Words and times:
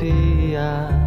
filosofia. 0.00 1.03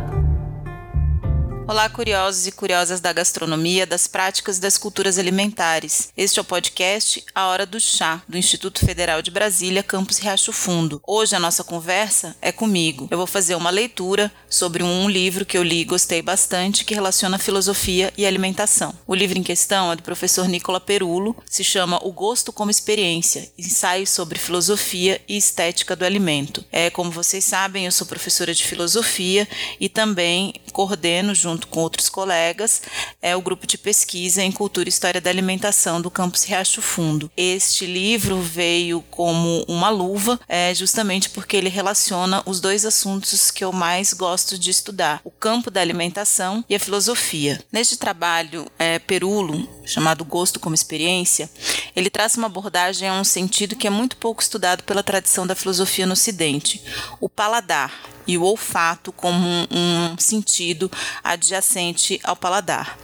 Olá, 1.69 1.89
curiosos 1.89 2.47
e 2.47 2.51
curiosas 2.53 3.01
da 3.01 3.11
gastronomia, 3.11 3.85
das 3.85 4.07
práticas 4.07 4.57
e 4.57 4.61
das 4.61 4.77
culturas 4.77 5.19
alimentares. 5.19 6.13
Este 6.15 6.39
é 6.39 6.41
o 6.41 6.45
podcast 6.45 7.21
A 7.35 7.47
Hora 7.47 7.65
do 7.65 7.77
Chá, 7.77 8.21
do 8.25 8.37
Instituto 8.37 8.85
Federal 8.85 9.21
de 9.21 9.29
Brasília, 9.29 9.83
campus 9.83 10.17
Riacho 10.17 10.53
Fundo. 10.53 11.01
Hoje 11.05 11.35
a 11.35 11.39
nossa 11.39 11.65
conversa 11.65 12.37
é 12.41 12.53
comigo. 12.53 13.09
Eu 13.11 13.17
vou 13.17 13.27
fazer 13.27 13.53
uma 13.55 13.69
leitura 13.69 14.31
sobre 14.49 14.81
um 14.81 15.09
livro 15.09 15.45
que 15.45 15.57
eu 15.57 15.61
li 15.61 15.81
e 15.81 15.83
gostei 15.83 16.21
bastante, 16.21 16.85
que 16.85 16.95
relaciona 16.95 17.37
filosofia 17.37 18.13
e 18.17 18.25
alimentação. 18.25 18.97
O 19.05 19.13
livro 19.13 19.37
em 19.37 19.43
questão 19.43 19.91
é 19.91 19.97
do 19.97 20.03
professor 20.03 20.47
Nicola 20.47 20.79
Perulo, 20.79 21.35
se 21.45 21.65
chama 21.65 21.99
O 22.01 22.13
Gosto 22.13 22.53
como 22.53 22.71
Experiência, 22.71 23.51
ensaio 23.57 24.07
sobre 24.07 24.39
filosofia 24.39 25.19
e 25.27 25.35
estética 25.35 25.97
do 25.97 26.05
alimento. 26.05 26.63
É, 26.71 26.89
como 26.89 27.11
vocês 27.11 27.43
sabem, 27.43 27.83
eu 27.83 27.91
sou 27.91 28.07
professora 28.07 28.53
de 28.53 28.63
filosofia 28.63 29.45
e 29.81 29.89
também 29.89 30.53
coordeno 30.71 31.35
junto 31.35 31.56
junto 31.57 31.67
com 31.69 31.79
outros 31.79 32.07
colegas, 32.07 32.83
é 33.19 33.35
o 33.35 33.41
grupo 33.41 33.65
de 33.65 33.77
pesquisa 33.77 34.43
em 34.43 34.51
cultura 34.51 34.87
e 34.87 34.91
história 34.91 35.19
da 35.19 35.29
alimentação 35.29 35.99
do 35.99 36.11
campus 36.11 36.43
Riacho 36.43 36.81
Fundo. 36.83 37.31
Este 37.35 37.87
livro 37.87 38.39
veio 38.39 39.01
como 39.09 39.65
uma 39.67 39.89
luva, 39.89 40.39
é, 40.47 40.73
justamente 40.75 41.31
porque 41.31 41.57
ele 41.57 41.69
relaciona 41.69 42.43
os 42.45 42.61
dois 42.61 42.85
assuntos 42.85 43.49
que 43.49 43.63
eu 43.63 43.73
mais 43.73 44.13
gosto 44.13 44.57
de 44.57 44.69
estudar: 44.69 45.19
o 45.23 45.31
campo 45.31 45.71
da 45.71 45.81
alimentação 45.81 46.63
e 46.69 46.75
a 46.75 46.79
filosofia. 46.79 47.59
Neste 47.71 47.97
trabalho, 47.97 48.67
é, 48.77 48.99
Perulo, 48.99 49.67
chamado 49.87 50.23
Gosto 50.25 50.59
como 50.59 50.75
Experiência, 50.75 51.49
ele 51.95 52.09
traz 52.09 52.35
uma 52.35 52.47
abordagem 52.47 53.07
a 53.07 53.13
um 53.13 53.23
sentido 53.23 53.75
que 53.75 53.87
é 53.87 53.89
muito 53.89 54.17
pouco 54.17 54.41
estudado 54.41 54.83
pela 54.83 55.01
tradição 55.01 55.47
da 55.47 55.55
filosofia 55.55 56.05
no 56.05 56.13
Ocidente: 56.13 56.81
o 57.19 57.29
paladar 57.29 57.93
e 58.27 58.37
o 58.37 58.43
olfato 58.43 59.11
como 59.11 59.39
um, 59.47 59.67
um 59.71 60.17
sentido 60.17 60.91
adjacente 61.23 62.19
ao 62.23 62.35
paladar. 62.35 62.97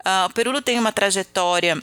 Uh, 0.00 0.26
o 0.26 0.30
Perulo 0.30 0.62
tem 0.62 0.78
uma 0.78 0.92
trajetória 0.92 1.80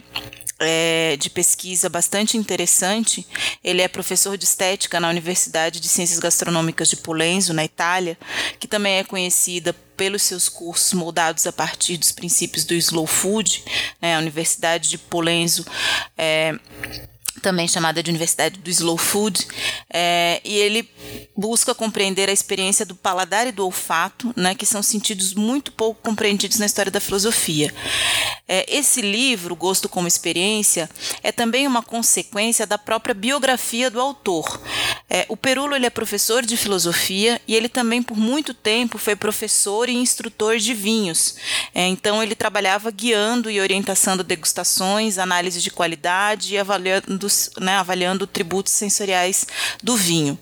é, 0.60 1.18
de 1.18 1.30
pesquisa 1.30 1.90
bastante 1.90 2.38
interessante. 2.38 3.28
Ele 3.64 3.82
é 3.82 3.88
professor 3.88 4.38
de 4.38 4.46
estética 4.46 5.00
na 5.00 5.10
Universidade 5.10 5.80
de 5.80 5.90
Ciências 5.90 6.20
Gastronômicas 6.20 6.90
de 6.90 6.98
Polenzo, 6.98 7.54
na 7.54 7.66
Itália, 7.66 8.18
que 8.60 8.68
também 8.68 8.98
é 8.98 9.04
conhecida 9.04 9.76
pelos 10.04 10.24
seus 10.24 10.50
cursos 10.50 10.92
moldados 10.92 11.48
a 11.48 11.54
partir 11.54 11.96
dos 11.96 12.12
princípios 12.12 12.66
do 12.66 12.74
slow 12.74 13.08
food. 13.08 13.64
Né? 14.02 14.18
A 14.18 14.20
Universidade 14.20 14.90
de 14.90 14.98
Polenzo 14.98 15.66
é, 16.18 16.60
também 17.42 17.68
chamada 17.68 18.02
de 18.02 18.10
Universidade 18.10 18.58
do 18.58 18.70
Slow 18.70 18.98
Food, 18.98 19.46
é, 19.94 20.42
e 20.46 20.56
ele 20.56 20.90
busca 21.36 21.76
compreender 21.76 22.30
a 22.30 22.32
experiência 22.32 22.86
do 22.86 22.96
paladar 22.96 23.46
e 23.46 23.52
do 23.52 23.66
olfato, 23.66 24.34
né, 24.36 24.56
que 24.56 24.66
são 24.66 24.82
sentidos 24.82 25.34
muito 25.34 25.72
pouco 25.72 26.02
compreendidos 26.02 26.58
na 26.58 26.66
história 26.66 26.92
da 26.92 27.02
filosofia. 27.02 27.74
É, 28.48 28.66
esse 28.74 29.02
livro, 29.02 29.56
Gosto 29.56 29.90
como 29.90 30.08
Experiência, 30.08 30.90
é 31.22 31.32
também 31.32 31.68
uma 31.68 31.84
consequência 31.84 32.66
da 32.66 32.78
própria 32.78 33.14
biografia 33.14 33.90
do 33.90 34.00
autor. 34.00 34.62
É, 35.10 35.26
o 35.30 35.38
Perulo 35.38 35.76
ele 35.76 35.86
é 35.86 35.90
professor 35.90 36.46
de 36.46 36.58
filosofia 36.58 37.40
e 37.48 37.56
ele 37.56 37.70
também 37.70 38.02
por 38.02 38.18
muito 38.18 38.54
tempo 38.54 38.98
foi 38.98 39.16
professor 39.16 39.88
e 39.88 39.94
instrutor 39.94 40.58
de 40.58 40.74
vinhos. 40.74 41.36
É, 41.74 41.88
então 41.88 42.24
ele 42.24 42.34
trabalhava 42.34 42.90
guiando 42.90 43.50
e 43.50 43.60
orientando 43.60 44.24
degustações, 44.24 45.18
análise 45.18 45.62
de 45.62 45.70
qualidade 45.70 46.54
e 46.54 46.58
avaliando 46.58 47.28
né, 47.60 47.76
avaliando 47.76 48.26
tributos 48.26 48.74
sensoriais 48.74 49.46
do 49.82 49.96
vinho. 49.96 50.38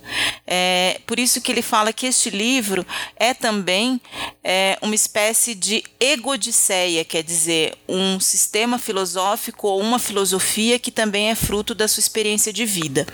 É, 0.46 1.02
por 1.06 1.20
isso 1.20 1.42
que 1.42 1.52
ele 1.52 1.62
fala 1.62 1.92
que 1.92 2.06
este 2.06 2.30
livro 2.30 2.86
é 3.16 3.34
também 3.34 4.00
é, 4.44 4.78
uma 4.82 4.96
espécie 4.96 5.54
de 5.54 5.84
egodisseia, 6.00 7.04
quer 7.04 7.24
dizer, 7.24 7.76
um 7.88 8.20
sistema 8.20 8.78
filosófico 8.78 9.68
ou 9.68 9.82
uma 9.82 10.00
filosofia 10.00 10.80
que 10.80 10.92
também 10.92 11.30
é 11.30 11.36
fruto 11.36 11.76
da 11.76 11.88
sua 11.88 12.00
experiência 12.00 12.54
de 12.54 12.66
vida. 12.66 13.06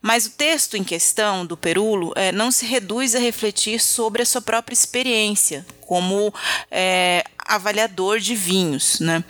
Mas 0.00 0.26
o 0.26 0.30
texto 0.30 0.61
em 0.76 0.84
questão 0.84 1.44
do 1.44 1.56
Perulo 1.56 2.12
é, 2.16 2.32
não 2.32 2.50
se 2.50 2.66
reduz 2.66 3.14
a 3.14 3.18
refletir 3.18 3.80
sobre 3.80 4.22
a 4.22 4.26
sua 4.26 4.40
própria 4.40 4.74
experiência 4.74 5.64
como 5.92 6.32
é, 6.70 7.22
avaliador 7.38 8.18
de 8.18 8.34
vinhos. 8.34 8.98
Né? 9.00 9.22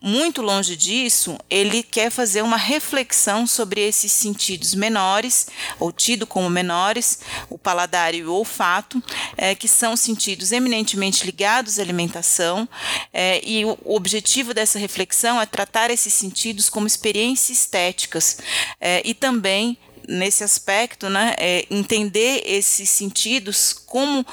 Muito 0.00 0.42
longe 0.42 0.76
disso, 0.76 1.38
ele 1.48 1.82
quer 1.82 2.10
fazer 2.10 2.42
uma 2.42 2.56
reflexão 2.56 3.46
sobre 3.46 3.80
esses 3.80 4.12
sentidos 4.12 4.74
menores, 4.74 5.46
ou 5.78 5.90
tido 5.90 6.26
como 6.26 6.50
menores, 6.50 7.20
o 7.48 7.56
paladar 7.56 8.14
e 8.14 8.22
o 8.22 8.32
olfato, 8.32 9.02
é, 9.36 9.54
que 9.54 9.68
são 9.68 9.96
sentidos 9.96 10.52
eminentemente 10.52 11.24
ligados 11.24 11.78
à 11.78 11.82
alimentação, 11.82 12.68
é, 13.12 13.40
e 13.42 13.64
o 13.64 13.78
objetivo 13.84 14.52
dessa 14.52 14.78
reflexão 14.78 15.40
é 15.40 15.46
tratar 15.46 15.90
esses 15.90 16.12
sentidos 16.12 16.68
como 16.68 16.86
experiências 16.86 17.58
estéticas 17.58 18.38
é, 18.80 19.00
e 19.04 19.14
também 19.14 19.78
nesse 20.08 20.44
aspecto, 20.44 21.08
né, 21.08 21.34
é 21.38 21.66
entender 21.70 22.42
esses 22.46 22.90
sentidos 22.90 23.72
como 23.72 24.24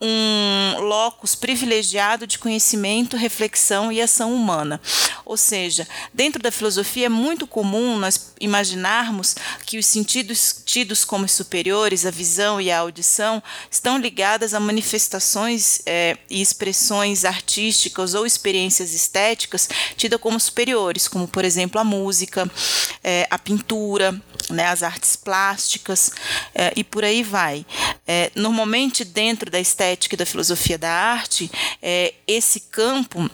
um 0.00 0.80
locus 0.80 1.34
privilegiado 1.34 2.26
de 2.26 2.38
conhecimento, 2.38 3.16
reflexão 3.16 3.90
e 3.90 4.00
ação 4.00 4.34
humana. 4.34 4.80
Ou 5.24 5.36
seja, 5.36 5.88
dentro 6.12 6.42
da 6.42 6.52
filosofia 6.52 7.06
é 7.06 7.08
muito 7.08 7.46
comum 7.46 7.98
nós 7.98 8.32
imaginarmos 8.40 9.34
que 9.64 9.78
os 9.78 9.86
sentidos 9.86 10.62
tidos 10.64 11.04
como 11.04 11.26
superiores, 11.28 12.04
a 12.04 12.10
visão 12.10 12.60
e 12.60 12.70
a 12.70 12.78
audição, 12.78 13.42
estão 13.70 13.98
ligadas 13.98 14.52
a 14.52 14.60
manifestações 14.60 15.80
é, 15.86 16.18
e 16.28 16.42
expressões 16.42 17.24
artísticas 17.24 18.14
ou 18.14 18.26
experiências 18.26 18.92
estéticas 18.92 19.68
tidas 19.96 20.20
como 20.20 20.38
superiores, 20.38 21.08
como 21.08 21.26
por 21.26 21.44
exemplo 21.44 21.80
a 21.80 21.84
música, 21.84 22.50
é, 23.02 23.26
a 23.30 23.38
pintura, 23.38 24.20
né, 24.50 24.66
as 24.66 24.82
artes 24.82 25.16
plásticas 25.26 26.12
é, 26.54 26.72
e 26.76 26.84
por 26.84 27.04
aí 27.04 27.24
vai. 27.24 27.66
É, 28.06 28.30
normalmente, 28.36 29.04
dentro 29.04 29.50
da 29.50 29.58
estética 29.58 30.14
e 30.14 30.16
da 30.18 30.24
filosofia 30.24 30.78
da 30.78 30.88
arte, 30.88 31.50
é, 31.82 32.14
esse 32.28 32.60
campo 32.60 33.28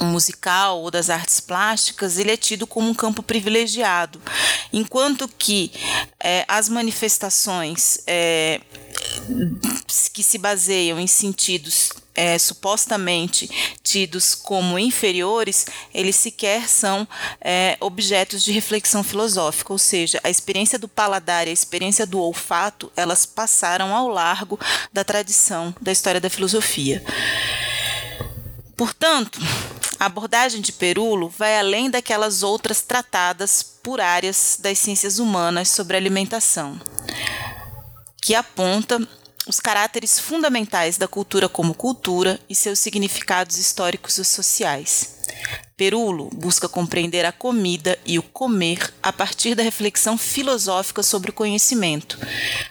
musical 0.00 0.82
ou 0.82 0.90
das 0.92 1.10
artes 1.10 1.40
plásticas, 1.40 2.16
ele 2.16 2.30
é 2.30 2.36
tido 2.36 2.64
como 2.64 2.88
um 2.88 2.94
campo 2.94 3.24
privilegiado, 3.24 4.22
enquanto 4.72 5.26
que 5.26 5.72
é, 6.20 6.44
as 6.46 6.68
manifestações 6.68 7.98
é, 8.06 8.60
que 10.12 10.22
se 10.22 10.38
baseiam 10.38 11.00
em 11.00 11.08
sentidos 11.08 11.90
é, 12.14 12.38
supostamente 12.38 13.50
tidos 13.82 14.34
como 14.34 14.78
inferiores, 14.78 15.66
eles 15.92 16.16
sequer 16.16 16.68
são 16.68 17.06
é, 17.40 17.76
objetos 17.80 18.42
de 18.42 18.52
reflexão 18.52 19.02
filosófica, 19.02 19.72
ou 19.72 19.78
seja, 19.78 20.20
a 20.22 20.30
experiência 20.30 20.78
do 20.78 20.88
paladar 20.88 21.46
e 21.46 21.50
a 21.50 21.52
experiência 21.52 22.06
do 22.06 22.20
olfato, 22.20 22.92
elas 22.96 23.26
passaram 23.26 23.94
ao 23.94 24.08
largo 24.08 24.58
da 24.92 25.04
tradição 25.04 25.74
da 25.80 25.92
história 25.92 26.20
da 26.20 26.30
filosofia. 26.30 27.04
Portanto, 28.76 29.40
a 29.98 30.06
abordagem 30.06 30.60
de 30.60 30.72
Perulo 30.72 31.28
vai 31.28 31.58
além 31.58 31.88
daquelas 31.88 32.42
outras 32.42 32.82
tratadas 32.82 33.62
por 33.62 34.00
áreas 34.00 34.58
das 34.60 34.78
ciências 34.78 35.18
humanas 35.18 35.68
sobre 35.68 35.96
alimentação, 35.96 36.80
que 38.20 38.34
aponta 38.34 39.06
os 39.46 39.60
caráteres 39.60 40.18
fundamentais 40.18 40.96
da 40.96 41.06
cultura 41.06 41.48
como 41.48 41.74
cultura 41.74 42.40
e 42.48 42.54
seus 42.54 42.78
significados 42.78 43.58
históricos 43.58 44.18
e 44.18 44.24
sociais. 44.24 45.14
Perulo 45.76 46.30
busca 46.32 46.68
compreender 46.68 47.26
a 47.26 47.32
comida 47.32 47.98
e 48.06 48.18
o 48.18 48.22
comer 48.22 48.94
a 49.02 49.12
partir 49.12 49.56
da 49.56 49.62
reflexão 49.62 50.16
filosófica 50.16 51.02
sobre 51.02 51.30
o 51.30 51.32
conhecimento. 51.34 52.16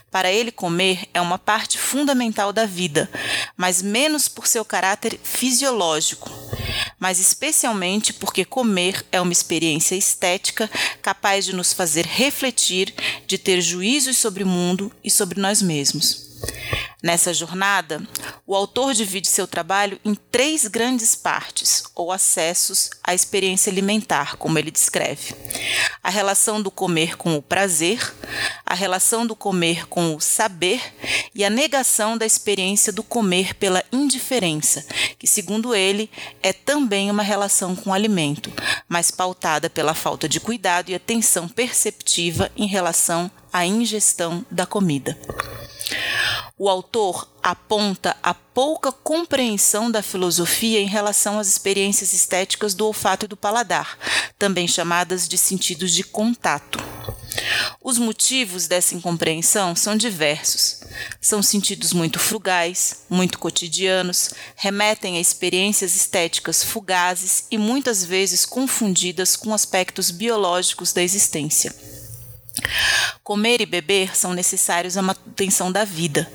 Para 0.10 0.32
ele, 0.32 0.52
comer 0.52 1.10
é 1.14 1.20
uma 1.20 1.38
parte 1.38 1.78
fundamental 1.78 2.54
da 2.54 2.66
vida, 2.66 3.10
mas 3.58 3.82
menos 3.82 4.30
por 4.30 4.48
seu 4.48 4.64
caráter 4.64 5.20
fisiológico, 5.22 6.32
mas 6.98 7.20
especialmente 7.20 8.14
porque 8.14 8.46
comer 8.46 9.06
é 9.12 9.20
uma 9.20 9.34
experiência 9.34 9.96
estética 9.96 10.72
capaz 11.02 11.44
de 11.44 11.54
nos 11.54 11.74
fazer 11.74 12.06
refletir, 12.06 12.94
de 13.28 13.38
ter 13.38 13.60
juízos 13.60 14.18
sobre 14.18 14.44
o 14.44 14.48
mundo 14.48 14.90
e 15.04 15.12
sobre 15.12 15.42
nós 15.42 15.62
mesmos. 15.62 16.33
Nessa 17.04 17.34
jornada, 17.34 18.02
o 18.48 18.56
autor 18.56 18.94
divide 18.94 19.28
seu 19.28 19.46
trabalho 19.46 20.00
em 20.06 20.16
três 20.16 20.66
grandes 20.68 21.16
partes, 21.16 21.84
ou 21.94 22.14
acessos 22.14 22.90
à 23.04 23.14
experiência 23.14 23.70
alimentar, 23.70 24.38
como 24.38 24.58
ele 24.58 24.72
descreve: 24.72 25.36
a 26.02 26.10
relação 26.10 26.62
do 26.62 26.72
comer 26.72 27.18
com 27.18 27.36
o 27.36 27.42
prazer, 27.42 28.00
a 28.66 28.74
relação 28.74 29.28
do 29.28 29.36
comer 29.36 29.86
com 29.88 30.16
o 30.16 30.22
saber 30.22 30.82
e 31.36 31.44
a 31.44 31.50
negação 31.50 32.18
da 32.18 32.26
experiência 32.26 32.94
do 32.94 33.04
comer 33.04 33.54
pela 33.56 33.84
indiferença, 33.92 34.86
que, 35.20 35.28
segundo 35.28 35.76
ele, 35.76 36.10
é 36.42 36.54
também 36.54 37.12
uma 37.12 37.22
relação 37.24 37.76
com 37.76 37.90
o 37.90 37.94
alimento, 37.94 38.50
mas 38.88 39.12
pautada 39.12 39.70
pela 39.70 39.94
falta 39.94 40.30
de 40.30 40.40
cuidado 40.40 40.90
e 40.90 40.96
atenção 40.96 41.50
perceptiva 41.50 42.50
em 42.56 42.66
relação 42.66 43.30
à 43.52 43.66
ingestão 43.66 44.46
da 44.50 44.66
comida. 44.66 45.18
O 46.56 46.70
autor 46.70 47.28
aponta 47.42 48.16
a 48.22 48.32
pouca 48.32 48.92
compreensão 48.92 49.90
da 49.90 50.04
filosofia 50.04 50.80
em 50.80 50.86
relação 50.86 51.40
às 51.40 51.48
experiências 51.48 52.14
estéticas 52.14 52.76
do 52.76 52.86
olfato 52.86 53.26
e 53.26 53.28
do 53.28 53.36
paladar, 53.36 53.98
também 54.38 54.68
chamadas 54.68 55.28
de 55.28 55.36
sentidos 55.36 55.92
de 55.92 56.04
contato. 56.04 56.78
Os 57.82 57.98
motivos 57.98 58.68
dessa 58.68 58.94
incompreensão 58.94 59.76
são 59.76 59.98
diversos. 59.98 60.82
São 61.20 61.42
sentidos 61.42 61.92
muito 61.92 62.20
frugais, 62.20 63.04
muito 63.10 63.40
cotidianos, 63.40 64.30
remetem 64.56 65.18
a 65.18 65.20
experiências 65.20 65.96
estéticas 65.96 66.64
fugazes 66.64 67.48
e 67.50 67.58
muitas 67.58 68.06
vezes 68.06 68.46
confundidas 68.46 69.36
com 69.36 69.56
aspectos 69.56 70.12
biológicos 70.12 70.94
da 70.94 71.02
existência. 71.02 71.74
Comer 73.24 73.62
e 73.62 73.66
beber 73.66 74.16
são 74.16 74.34
necessários 74.34 74.98
à 74.98 75.02
manutenção 75.02 75.72
da 75.72 75.86
vida. 75.86 76.30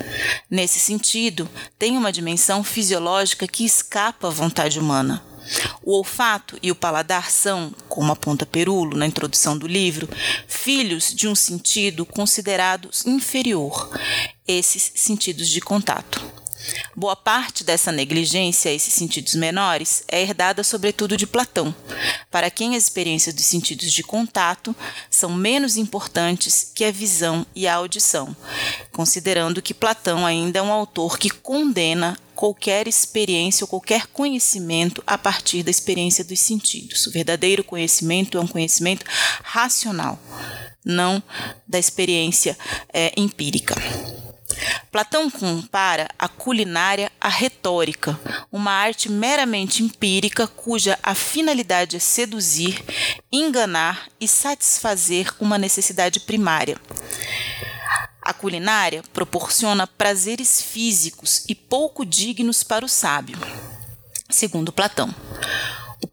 Nesse 0.51 0.79
sentido, 0.79 1.49
tem 1.79 1.97
uma 1.97 2.13
dimensão 2.13 2.65
fisiológica 2.65 3.47
que 3.47 3.65
escapa 3.65 4.29
à 4.29 4.31
vontade 4.31 4.79
humana. 4.79 5.23
O 5.83 5.97
olfato 5.97 6.59
e 6.63 6.71
o 6.71 6.75
paladar 6.75 7.31
são, 7.31 7.75
como 7.89 8.13
aponta 8.13 8.45
Perulo 8.45 8.97
na 8.97 9.07
introdução 9.07 9.57
do 9.57 9.67
livro, 9.67 10.09
filhos 10.47 11.15
de 11.15 11.27
um 11.27 11.35
sentido 11.35 12.05
considerado 12.05 12.91
inferior, 13.07 13.91
esses 14.47 14.93
sentidos 14.95 15.49
de 15.49 15.61
contato. 15.61 16.38
Boa 16.99 17.15
parte 17.15 17.63
dessa 17.63 17.93
negligência 17.93 18.73
a 18.73 18.75
esses 18.75 18.93
sentidos 18.93 19.37
menores 19.37 20.03
é 20.09 20.21
herdada 20.21 20.65
sobretudo 20.65 21.17
de 21.17 21.29
Platão, 21.29 21.73
para 22.29 22.51
quem 22.51 22.75
as 22.75 22.83
experiências 22.83 23.33
dos 23.33 23.45
sentidos 23.45 23.93
de 23.93 24.03
contato 24.03 24.75
são 25.09 25.33
menos 25.33 25.77
importantes 25.77 26.73
que 26.75 26.85
a 26.85 26.91
visão 26.91 27.47
e 27.55 27.69
a 27.69 27.77
audição, 27.77 28.37
considerando 28.91 29.63
que 29.63 29.73
Platão 29.73 30.27
ainda 30.27 30.59
é 30.59 30.63
um 30.63 30.73
autor 30.73 31.21
que 31.21 31.31
condena 31.31 32.19
qualquer 32.35 32.89
experiência 32.89 33.63
ou 33.63 33.69
qualquer 33.69 34.09
conhecimento 34.09 35.01
a 35.07 35.17
partir 35.17 35.63
da 35.63 35.71
experiência 35.71 36.25
dos 36.25 36.41
sentidos. 36.41 37.07
O 37.07 37.13
verdadeiro 37.13 37.63
conhecimento 37.63 38.37
é 38.37 38.41
um 38.41 38.47
conhecimento 38.49 39.07
racional, 39.45 40.19
não 40.85 41.23
da 41.65 41.79
experiência 41.79 42.59
é, 42.93 43.13
empírica. 43.17 43.77
Platão 44.91 45.31
compara 45.31 46.09
a 46.19 46.29
culinária 46.29 47.13
à 47.21 47.29
retórica, 47.29 48.19
uma 48.51 48.73
arte 48.73 49.11
meramente 49.11 49.83
empírica 49.83 50.47
cuja 50.47 50.99
a 51.03 51.15
finalidade 51.15 51.97
é 51.97 51.99
seduzir, 51.99 52.83
enganar 53.31 54.09
e 54.21 54.27
satisfazer 54.27 55.33
uma 55.39 55.59
necessidade 55.59 56.21
primária. 56.21 56.79
A 58.23 58.33
culinária 58.33 59.03
proporciona 59.13 59.87
prazeres 59.87 60.61
físicos 60.61 61.45
e 61.49 61.55
pouco 61.55 62.05
dignos 62.05 62.63
para 62.63 62.85
o 62.85 62.89
sábio, 62.89 63.39
segundo 64.29 64.73
Platão. 64.73 65.15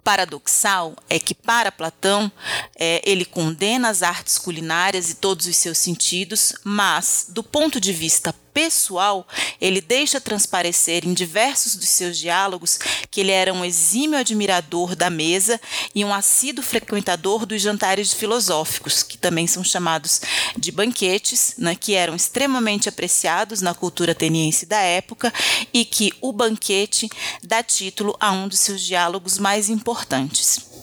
Paradoxal 0.05 0.95
é 1.09 1.17
que, 1.17 1.33
para 1.33 1.71
Platão, 1.71 2.31
é, 2.75 3.01
ele 3.03 3.25
condena 3.25 3.89
as 3.89 4.03
artes 4.03 4.37
culinárias 4.37 5.09
e 5.09 5.15
todos 5.15 5.47
os 5.47 5.57
seus 5.57 5.79
sentidos, 5.79 6.53
mas, 6.63 7.25
do 7.29 7.41
ponto 7.41 7.81
de 7.81 7.91
vista 7.91 8.31
pessoal, 8.55 9.27
ele 9.59 9.81
deixa 9.81 10.21
transparecer 10.21 11.05
em 11.05 11.13
diversos 11.13 11.75
dos 11.75 11.89
seus 11.89 12.17
diálogos 12.17 12.79
que 13.11 13.19
ele 13.19 13.31
era 13.31 13.53
um 13.53 13.65
exímio 13.65 14.17
admirador 14.17 14.95
da 14.95 15.09
mesa 15.09 15.59
e 15.93 16.05
um 16.05 16.13
assíduo 16.13 16.63
frequentador 16.63 17.45
dos 17.45 17.61
jantares 17.61 18.13
filosóficos, 18.13 19.03
que 19.03 19.17
também 19.17 19.45
são 19.45 19.61
chamados 19.61 20.21
de 20.57 20.71
banquetes, 20.71 21.55
né, 21.57 21.75
que 21.75 21.95
eram 21.95 22.15
extremamente 22.15 22.87
apreciados 22.87 23.59
na 23.59 23.73
cultura 23.73 24.13
ateniense 24.13 24.65
da 24.65 24.79
época 24.79 25.33
e 25.73 25.83
que 25.83 26.13
o 26.21 26.31
banquete 26.31 27.09
dá 27.43 27.61
título 27.61 28.15
a 28.21 28.31
um 28.31 28.47
dos 28.47 28.59
seus 28.59 28.81
diálogos 28.81 29.37
mais 29.37 29.67
importantes. 29.67 30.74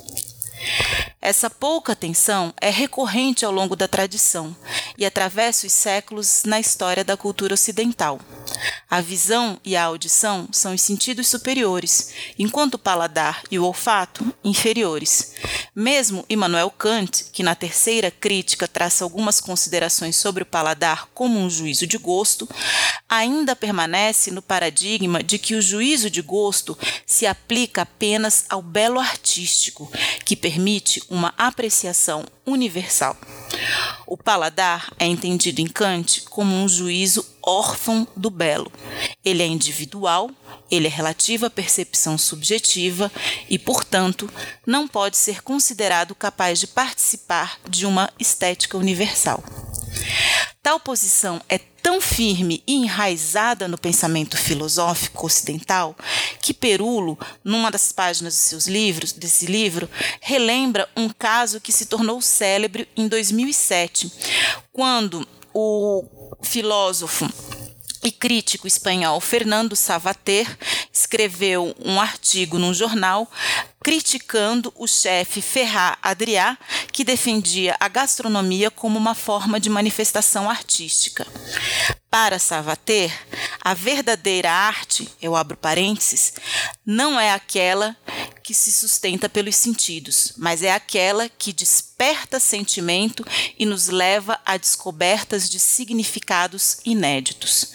Essa 1.20 1.49
pouca 1.49 1.93
atenção 1.93 2.53
é 2.61 2.69
recorrente 2.69 3.44
ao 3.44 3.53
longo 3.53 3.76
da 3.76 3.87
tradição 3.87 4.55
e 4.99 5.06
atravessa 5.06 5.67
os 5.67 5.73
séculos 5.73 6.43
na 6.44 6.59
história 6.59 7.05
da 7.05 7.17
cultura 7.17 7.55
ocidental. 7.55 8.20
A 8.91 9.00
visão 9.00 9.59
e 9.64 9.76
a 9.76 9.85
audição 9.85 10.49
são 10.53 10.75
os 10.75 10.82
sentidos 10.82 11.29
superiores, 11.29 12.12
enquanto 12.38 12.75
o 12.75 12.79
paladar 12.79 13.43
e 13.50 13.59
o 13.59 13.64
olfato 13.64 14.35
inferiores. 14.44 15.32
Mesmo 15.75 16.23
Immanuel 16.29 16.71
Kant, 16.71 17.25
que 17.33 17.43
na 17.43 17.55
terceira 17.55 18.11
crítica 18.11 18.69
traça 18.69 19.05
algumas 19.05 19.41
considerações 19.41 20.17
sobre 20.17 20.43
o 20.43 20.47
paladar 20.47 21.09
como 21.15 21.41
um 21.41 21.49
juízo 21.49 21.87
de 21.87 21.97
gosto, 21.97 22.47
ainda 23.09 23.57
permanece 23.57 24.31
no 24.31 24.43
paradigma 24.43 25.23
de 25.23 25.39
que 25.39 25.55
o 25.55 25.63
juízo 25.63 26.11
de 26.11 26.21
gosto 26.21 26.77
se 27.07 27.27
aplica 27.27 27.83
apenas 27.83 28.45
ao 28.51 28.61
belo 28.61 29.01
artístico, 29.01 29.91
que 30.27 30.37
permite 30.37 31.03
uma 31.09 31.33
apreciação 31.39 32.27
universal. 32.45 33.17
O 34.06 34.16
paladar 34.16 34.93
é 34.99 35.06
entendido 35.06 35.60
em 35.60 35.66
Kant 35.66 36.22
como 36.22 36.54
um 36.54 36.69
juízo 36.69 37.25
órfão 37.43 38.06
do 38.16 38.31
belo. 38.31 38.70
Ele 39.25 39.43
é 39.43 39.46
individual, 39.46 40.31
ele 40.70 40.87
é 40.87 40.90
relativo 40.90 41.46
à 41.46 41.50
percepção 41.50 42.16
subjetiva 42.16 43.10
e, 43.49 43.58
portanto, 43.58 44.28
não 44.66 44.87
pode 44.87 45.16
ser 45.16 45.43
considerado 45.43 46.14
capaz 46.14 46.60
de 46.60 46.66
participar 46.66 47.58
de 47.69 47.87
uma 47.87 48.10
estética 48.19 48.76
universal. 48.76 49.43
Tal 50.62 50.79
posição 50.79 51.41
é 51.49 51.59
tão 51.59 52.00
firme 52.00 52.62
e 52.67 52.75
enraizada 52.75 53.67
no 53.67 53.77
pensamento 53.77 54.37
filosófico 54.37 55.27
ocidental 55.27 55.97
que 56.41 56.55
Perulo, 56.55 57.19
numa 57.43 57.71
das 57.71 57.91
páginas 57.91 58.35
dos 58.35 58.43
seus 58.43 58.67
livros, 58.69 59.12
desse 59.12 59.47
livro, 59.47 59.91
relembra 60.21 60.89
um 60.97 61.09
caso 61.09 61.61
que 61.61 61.73
se 61.73 61.87
tornou 61.87 62.21
célebre 62.23 62.89
em 62.97 63.09
2007, 63.09 64.12
quando 64.73 65.27
o 65.53 66.05
filósofo 66.43 67.29
e 68.05 68.11
crítico 68.11 68.67
espanhol 68.67 69.21
Fernando 69.21 69.77
Savater 69.77 70.47
escreveu 70.93 71.75
um 71.79 72.00
artigo 72.00 72.59
num 72.59 72.75
jornal 72.75 73.31
criticando 73.82 74.73
o 74.76 74.87
chefe 74.87 75.43
Ferrat 75.43 75.99
Adrià, 76.02 76.56
que 76.93 77.05
defendia 77.05 77.76
a 77.80 77.88
gastronomia 77.88 78.71
como 78.71 78.99
uma 78.99 79.14
forma 79.14 79.59
de 79.59 79.68
manifestação 79.68 80.49
artística. 80.49 81.26
Para 82.11 82.38
Savater, 82.38 83.11
a 83.61 83.75
verdadeira 83.75 84.50
arte, 84.50 85.09
eu 85.21 85.35
abro 85.35 85.57
parênteses, 85.57 86.35
não 86.85 87.18
é 87.18 87.33
aquela 87.33 87.97
que 88.42 88.52
se 88.52 88.71
sustenta 88.73 89.28
pelos 89.28 89.57
sentidos, 89.57 90.35
mas 90.37 90.62
é 90.62 90.73
aquela 90.73 91.28
que 91.28 91.52
desperta 92.02 92.40
sentimento 92.40 93.25
e 93.56 93.64
nos 93.64 93.87
leva 93.87 94.37
a 94.44 94.56
descobertas 94.56 95.49
de 95.49 95.61
significados 95.61 96.78
inéditos. 96.85 97.73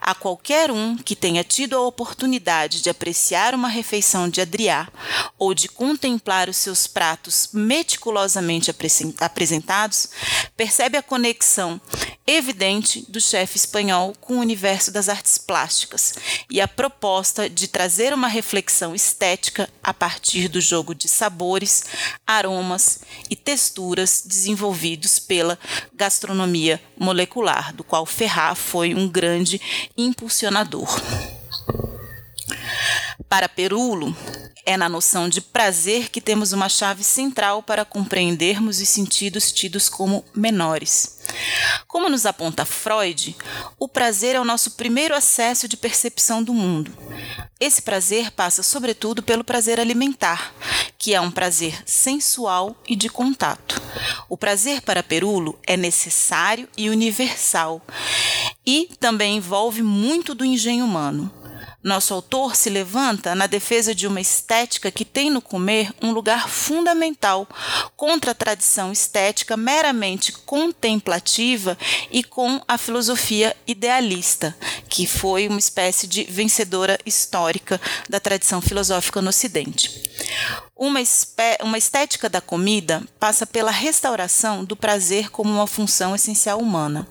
A 0.00 0.16
qualquer 0.16 0.72
um 0.72 0.96
que 0.96 1.14
tenha 1.14 1.44
tido 1.44 1.76
a 1.76 1.80
oportunidade 1.80 2.82
de 2.82 2.90
apreciar 2.90 3.54
uma 3.54 3.68
refeição 3.68 4.28
de 4.28 4.40
Adrià 4.40 4.88
ou 5.38 5.54
de 5.54 5.68
contemplar 5.68 6.48
os 6.48 6.56
seus 6.56 6.88
pratos 6.88 7.50
meticulosamente 7.52 8.74
apresentados, 9.20 10.08
percebe 10.56 10.98
a 10.98 11.02
conexão 11.02 11.80
evidente 12.26 13.04
do 13.08 13.20
chefe 13.20 13.56
espanhol 13.56 14.14
com 14.20 14.34
o 14.34 14.40
universo 14.40 14.90
das 14.90 15.08
artes 15.08 15.38
plásticas 15.38 16.14
e 16.48 16.60
a 16.60 16.68
proposta 16.68 17.48
de 17.50 17.66
trazer 17.66 18.14
uma 18.14 18.28
reflexão 18.28 18.94
estética 18.94 19.68
a 19.82 19.92
partir 19.92 20.48
do 20.48 20.60
jogo 20.60 20.94
de 20.94 21.08
sabores, 21.08 21.84
aromas 22.26 23.00
e 23.28 23.34
texturas 23.52 24.22
desenvolvidos 24.24 25.18
pela 25.18 25.58
gastronomia 25.92 26.80
molecular, 26.96 27.74
do 27.74 27.84
qual 27.84 28.06
Ferrat 28.06 28.56
foi 28.56 28.94
um 28.94 29.06
grande 29.06 29.60
impulsionador. 29.94 30.88
Para 33.28 33.50
Perulo, 33.50 34.16
é 34.64 34.74
na 34.78 34.88
noção 34.88 35.28
de 35.28 35.42
prazer 35.42 36.08
que 36.08 36.18
temos 36.18 36.54
uma 36.54 36.66
chave 36.66 37.04
central 37.04 37.62
para 37.62 37.84
compreendermos 37.84 38.80
os 38.80 38.88
sentidos 38.88 39.52
tidos 39.52 39.86
como 39.86 40.24
menores. 40.34 41.18
Como 41.86 42.08
nos 42.08 42.26
aponta 42.26 42.64
Freud, 42.64 43.36
o 43.78 43.88
prazer 43.88 44.36
é 44.36 44.40
o 44.40 44.44
nosso 44.44 44.72
primeiro 44.72 45.14
acesso 45.14 45.68
de 45.68 45.76
percepção 45.76 46.42
do 46.42 46.54
mundo. 46.54 46.92
Esse 47.60 47.82
prazer 47.82 48.30
passa, 48.32 48.62
sobretudo, 48.62 49.22
pelo 49.22 49.44
prazer 49.44 49.78
alimentar, 49.78 50.52
que 50.98 51.14
é 51.14 51.20
um 51.20 51.30
prazer 51.30 51.82
sensual 51.86 52.76
e 52.88 52.96
de 52.96 53.08
contato. 53.08 53.80
O 54.28 54.36
prazer 54.36 54.80
para 54.82 55.02
Perulo 55.02 55.58
é 55.66 55.76
necessário 55.76 56.68
e 56.76 56.90
universal 56.90 57.80
e 58.66 58.88
também 58.98 59.36
envolve 59.36 59.82
muito 59.82 60.34
do 60.34 60.44
engenho 60.44 60.84
humano. 60.84 61.41
Nosso 61.82 62.14
autor 62.14 62.54
se 62.54 62.70
levanta 62.70 63.34
na 63.34 63.48
defesa 63.48 63.92
de 63.92 64.06
uma 64.06 64.20
estética 64.20 64.90
que 64.90 65.04
tem 65.04 65.30
no 65.30 65.42
comer 65.42 65.92
um 66.00 66.12
lugar 66.12 66.48
fundamental 66.48 67.48
contra 67.96 68.30
a 68.30 68.34
tradição 68.34 68.92
estética 68.92 69.56
meramente 69.56 70.32
contemplativa 70.32 71.76
e 72.10 72.22
com 72.22 72.60
a 72.68 72.78
filosofia 72.78 73.56
idealista, 73.66 74.56
que 74.88 75.06
foi 75.08 75.48
uma 75.48 75.58
espécie 75.58 76.06
de 76.06 76.22
vencedora 76.24 76.98
histórica 77.04 77.80
da 78.08 78.20
tradição 78.20 78.60
filosófica 78.60 79.20
no 79.20 79.30
Ocidente. 79.30 80.12
Uma, 80.76 81.00
uma 81.62 81.78
estética 81.78 82.28
da 82.28 82.40
comida 82.40 83.02
passa 83.18 83.46
pela 83.46 83.70
restauração 83.70 84.64
do 84.64 84.76
prazer 84.76 85.30
como 85.30 85.52
uma 85.52 85.66
função 85.66 86.14
essencial 86.14 86.58
humana. 86.58 87.06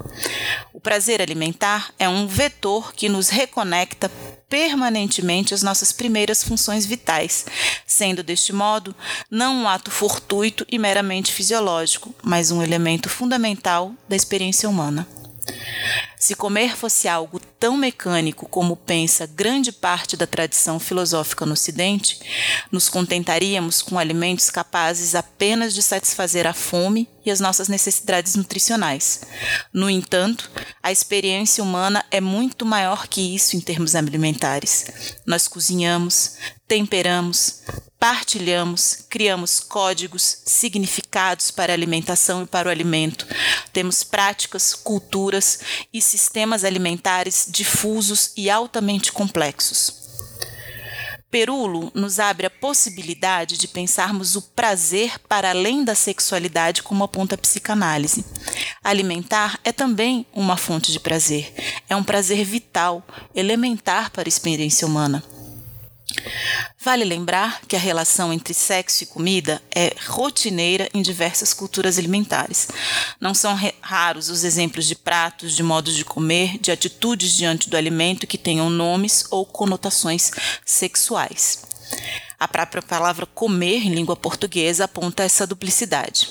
O 0.82 0.84
prazer 0.84 1.22
alimentar 1.22 1.94
é 2.00 2.10
um 2.10 2.26
vetor 2.26 2.92
que 2.96 3.08
nos 3.08 3.30
reconecta 3.30 4.10
permanentemente 4.50 5.54
às 5.54 5.62
nossas 5.62 5.92
primeiras 5.92 6.44
funções 6.44 6.88
vitais, 6.88 7.46
sendo 7.86 8.24
deste 8.24 8.52
modo 8.52 8.96
não 9.30 9.58
um 9.58 9.68
ato 9.68 9.92
fortuito 9.92 10.66
e 10.68 10.80
meramente 10.80 11.32
fisiológico, 11.32 12.16
mas 12.24 12.50
um 12.50 12.64
elemento 12.64 13.10
fundamental 13.10 13.94
da 14.10 14.16
experiência 14.16 14.68
humana. 14.68 15.08
Se 16.22 16.36
comer 16.36 16.78
fosse 16.78 17.08
algo 17.08 17.40
tão 17.60 17.76
mecânico 17.76 18.48
como 18.48 18.78
pensa 18.78 19.26
grande 19.26 19.72
parte 19.72 20.16
da 20.16 20.28
tradição 20.28 20.80
filosófica 20.80 21.48
no 21.48 21.54
Ocidente, 21.54 22.20
nos 22.72 22.88
contentaríamos 22.88 23.82
com 23.82 23.98
alimentos 23.98 24.52
capazes 24.52 25.16
apenas 25.16 25.74
de 25.74 25.82
satisfazer 25.82 26.46
a 26.46 26.54
fome 26.54 27.10
e 27.26 27.32
as 27.32 27.40
nossas 27.40 27.68
necessidades 27.68 28.36
nutricionais. 28.36 29.22
No 29.74 29.90
entanto, 29.90 30.52
a 30.84 30.92
experiência 30.92 31.64
humana 31.64 32.06
é 32.12 32.22
muito 32.22 32.68
maior 32.68 33.08
que 33.08 33.34
isso 33.34 33.58
em 33.58 33.60
termos 33.60 33.96
alimentares. 33.96 35.16
Nós 35.26 35.48
cozinhamos, 35.48 36.38
temperamos, 36.68 37.64
partilhamos, 38.02 39.06
criamos 39.08 39.60
códigos, 39.60 40.42
significados 40.48 41.52
para 41.52 41.72
a 41.72 41.76
alimentação 41.76 42.42
e 42.42 42.48
para 42.48 42.68
o 42.68 42.72
alimento. 42.72 43.28
Temos 43.72 44.04
práticas, 44.04 44.74
culturas 44.74 45.60
e 45.94 46.02
sistemas 46.12 46.64
alimentares 46.64 47.48
difusos 47.50 48.34
e 48.36 48.50
altamente 48.50 49.12
complexos. 49.12 50.02
Perulo 51.32 51.90
nos 51.96 52.20
abre 52.20 52.46
a 52.46 52.50
possibilidade 52.50 53.58
de 53.58 53.66
pensarmos 53.66 54.36
o 54.36 54.42
prazer 54.42 55.18
para 55.30 55.52
além 55.52 55.82
da 55.86 55.96
sexualidade 55.96 56.84
como 56.84 57.06
aponta 57.06 57.36
a 57.36 57.38
psicanálise. 57.38 58.26
Alimentar 58.84 59.58
é 59.64 59.72
também 59.72 60.26
uma 60.34 60.58
fonte 60.58 60.92
de 60.92 61.00
prazer. 61.00 61.54
É 61.88 61.96
um 61.96 62.04
prazer 62.04 62.44
vital, 62.44 63.02
elementar 63.34 64.12
para 64.12 64.28
a 64.28 64.30
experiência 64.30 64.86
humana. 64.86 65.24
Vale 66.84 67.06
lembrar 67.06 67.62
que 67.68 67.76
a 67.76 67.80
relação 67.80 68.34
entre 68.34 68.54
sexo 68.54 69.04
e 69.04 69.06
comida 69.06 69.62
é 69.74 69.94
rotineira 70.08 70.90
em 70.94 71.02
diversas 71.02 71.54
culturas 71.54 71.98
alimentares. 71.98 72.68
Não 73.20 73.34
são 73.34 73.58
raros 73.82 74.30
os 74.30 74.44
exemplos 74.44 74.86
de 74.86 74.96
pratos, 74.96 75.56
de 75.56 75.62
modos 75.62 75.96
de 75.96 76.04
comer, 76.04 76.58
de 76.58 76.72
atitudes 76.72 77.34
diante 77.34 77.70
do 77.70 77.78
alimento 77.78 78.26
que 78.26 78.38
tenham 78.38 78.70
nomes 78.70 79.26
ou 79.30 79.46
conotações 79.46 80.32
sexuais. 80.66 81.64
A 82.40 82.48
própria 82.48 82.82
palavra 82.82 83.28
comer 83.28 83.86
em 83.86 83.94
língua 83.94 84.16
portuguesa 84.16 84.86
aponta 84.86 85.24
essa 85.24 85.46
duplicidade. 85.46 86.30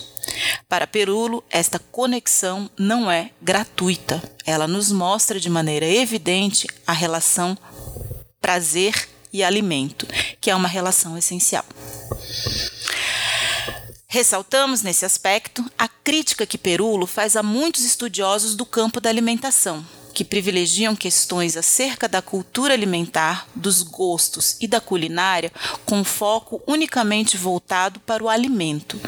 Para 0.69 0.87
Perulo, 0.87 1.45
esta 1.49 1.79
conexão 1.79 2.69
não 2.77 3.09
é 3.09 3.31
gratuita. 3.41 4.21
Ela 4.45 4.67
nos 4.67 4.91
mostra 4.91 5.39
de 5.39 5.49
maneira 5.49 5.87
evidente 5.87 6.67
a 6.85 6.93
relação 6.93 7.57
prazer 8.41 9.09
e 9.33 9.43
alimento, 9.43 10.07
que 10.41 10.51
é 10.51 10.55
uma 10.55 10.69
relação 10.69 11.17
essencial. 11.17 11.65
Ressaltamos 14.13 14.83
nesse 14.83 15.05
aspecto 15.05 15.65
a 15.79 15.87
crítica 15.87 16.45
que 16.45 16.59
Perulo 16.59 17.07
faz 17.07 17.37
a 17.37 17.45
muitos 17.45 17.85
estudiosos 17.85 18.57
do 18.57 18.67
campo 18.67 19.01
da 19.01 19.09
alimentação, 19.09 19.87
que 20.13 20.25
privilegiam 20.25 20.97
questões 20.97 21.57
acerca 21.57 22.09
da 22.09 22.21
cultura 22.21 22.75
alimentar, 22.75 23.47
dos 23.55 23.83
gostos 23.83 24.57
e 24.61 24.67
da 24.67 24.81
culinária 24.81 25.53
com 25.87 26.03
foco 26.03 26.61
unicamente 26.67 27.37
voltado 27.37 28.01
para 28.01 28.23
o 28.25 28.29
alimento. 28.29 29.01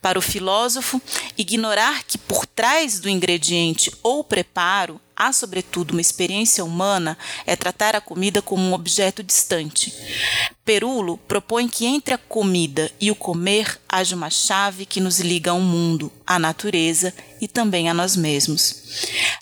Para 0.00 0.20
o 0.20 0.22
filósofo, 0.22 1.02
ignorar 1.36 2.04
que 2.04 2.16
por 2.16 2.46
trás 2.46 3.00
do 3.00 3.08
ingrediente 3.08 3.92
ou 4.04 4.22
preparo 4.22 5.00
há, 5.16 5.32
sobretudo, 5.32 5.92
uma 5.92 6.00
experiência 6.00 6.64
humana 6.64 7.16
é 7.46 7.56
tratar 7.56 7.96
a 7.96 8.00
comida 8.00 8.42
como 8.42 8.62
um 8.62 8.72
objeto 8.72 9.22
distante. 9.22 9.92
Perulo 10.64 11.18
propõe 11.28 11.68
que 11.68 11.84
entre 11.84 12.14
a 12.14 12.18
comida 12.18 12.90
e 12.98 13.10
o 13.10 13.14
comer 13.14 13.78
haja 13.86 14.16
uma 14.16 14.30
chave 14.30 14.86
que 14.86 15.00
nos 15.00 15.20
liga 15.20 15.50
ao 15.50 15.60
mundo, 15.60 16.10
à 16.26 16.38
natureza 16.38 17.12
e 17.40 17.46
também 17.46 17.88
a 17.88 17.94
nós 17.94 18.16
mesmos. 18.16 18.82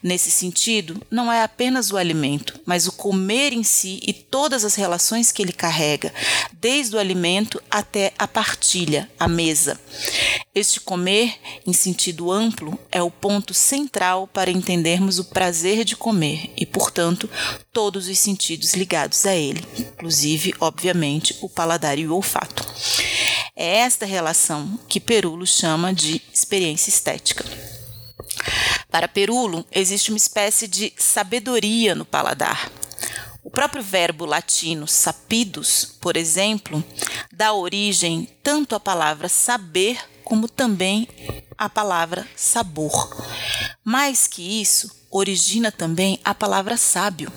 Nesse 0.03 0.31
sentido, 0.31 1.01
não 1.09 1.33
é 1.33 1.43
apenas 1.43 1.93
o 1.93 1.97
alimento, 1.97 2.61
mas 2.67 2.89
o 2.89 2.93
comer 2.93 3.53
em 3.53 3.63
si 3.63 4.01
e 4.03 4.13
todas 4.13 4.65
as 4.65 4.75
relações 4.75 5.31
que 5.31 5.41
ele 5.41 5.53
carrega, 5.53 6.13
desde 6.61 6.97
o 6.97 6.99
alimento 6.99 7.63
até 7.71 8.13
a 8.19 8.27
partilha, 8.27 9.09
a 9.19 9.29
mesa. 9.29 9.81
Este 10.55 10.81
comer, 10.81 11.35
em 11.67 11.73
sentido 11.73 12.31
amplo, 12.31 12.79
é 12.91 13.01
o 13.01 13.11
ponto 13.11 13.55
central 13.55 14.27
para 14.27 14.51
entendermos 14.51 15.19
o 15.19 15.25
prazer 15.25 15.85
de 15.85 15.97
comer 15.97 16.51
e, 16.57 16.67
portanto, 16.67 17.31
todos 17.73 18.07
os 18.09 18.19
sentidos 18.19 18.75
ligados 18.75 19.25
a 19.25 19.35
ele, 19.35 19.65
inclusive, 19.79 20.53
obviamente, 20.61 21.12
o 21.41 21.49
paladar 21.49 21.99
e 21.99 22.07
o 22.07 22.15
olfato. 22.15 22.65
É 23.55 23.79
esta 23.79 24.07
relação 24.07 24.79
que 24.89 25.01
Perulo 25.01 25.47
chama 25.47 25.93
de 25.93 26.23
experiência 26.33 26.91
estética. 26.91 27.45
Para 28.91 29.09
Perulo, 29.09 29.65
existe 29.73 30.11
uma 30.11 30.17
espécie 30.17 30.69
de 30.69 30.93
sabedoria 30.97 31.95
no 31.95 32.05
paladar. 32.05 32.71
O 33.45 33.51
próprio 33.51 33.83
verbo 33.83 34.25
latino 34.25 34.87
sapidus, 34.87 35.97
por 36.01 36.17
exemplo, 36.17 36.83
dá 37.33 37.53
origem 37.53 38.29
tanto 38.43 38.75
à 38.75 38.81
palavra 38.81 39.29
saber 39.29 39.99
como 40.25 40.49
também 40.49 41.09
à 41.59 41.69
palavra 41.69 42.27
sabor. 42.37 43.27
Mais 43.85 44.27
que 44.27 44.61
isso, 44.61 44.91
origina 45.11 45.73
também 45.73 46.21
a 46.25 46.35
palavra 46.35 46.77
sábio. 46.77 47.33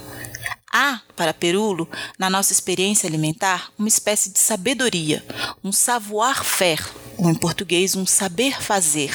Há, 0.78 1.00
para 1.16 1.34
Perulo, 1.34 1.90
na 2.20 2.30
nossa 2.30 2.52
experiência 2.52 3.08
alimentar, 3.08 3.72
uma 3.80 3.88
espécie 3.88 4.30
de 4.30 4.40
sabedoria, 4.40 5.24
um 5.64 5.72
savoir-faire, 5.72 6.84
ou 7.18 7.30
em 7.30 7.34
português, 7.34 7.96
um 7.96 8.06
saber 8.06 8.62
fazer, 8.62 9.10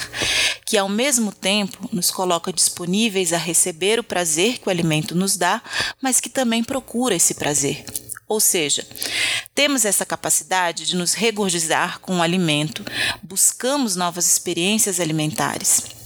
que 0.65 0.79
ao 0.79 0.89
mesmo 0.89 1.31
tempo 1.31 1.87
nos 1.93 2.11
coloca 2.11 2.51
disponíveis 2.51 3.35
a 3.35 3.37
receber 3.37 4.01
o 4.01 4.03
prazer 4.03 4.57
que 4.57 4.69
o 4.69 4.71
alimento 4.71 5.15
nos 5.15 5.37
dá, 5.37 5.61
mas 6.01 6.19
que 6.19 6.31
também 6.31 6.65
procura 6.65 7.15
esse 7.15 7.35
prazer. 7.35 7.85
Ou 8.27 8.41
seja, 8.41 8.87
temos 9.55 9.85
essa 9.85 10.07
capacidade 10.07 10.87
de 10.87 10.97
nos 10.97 11.13
regurgitar 11.13 12.01
com 12.01 12.21
o 12.21 12.23
alimento, 12.23 12.83
buscamos 13.23 13.97
novas 13.97 14.27
experiências 14.27 14.99
alimentares. 14.99 16.00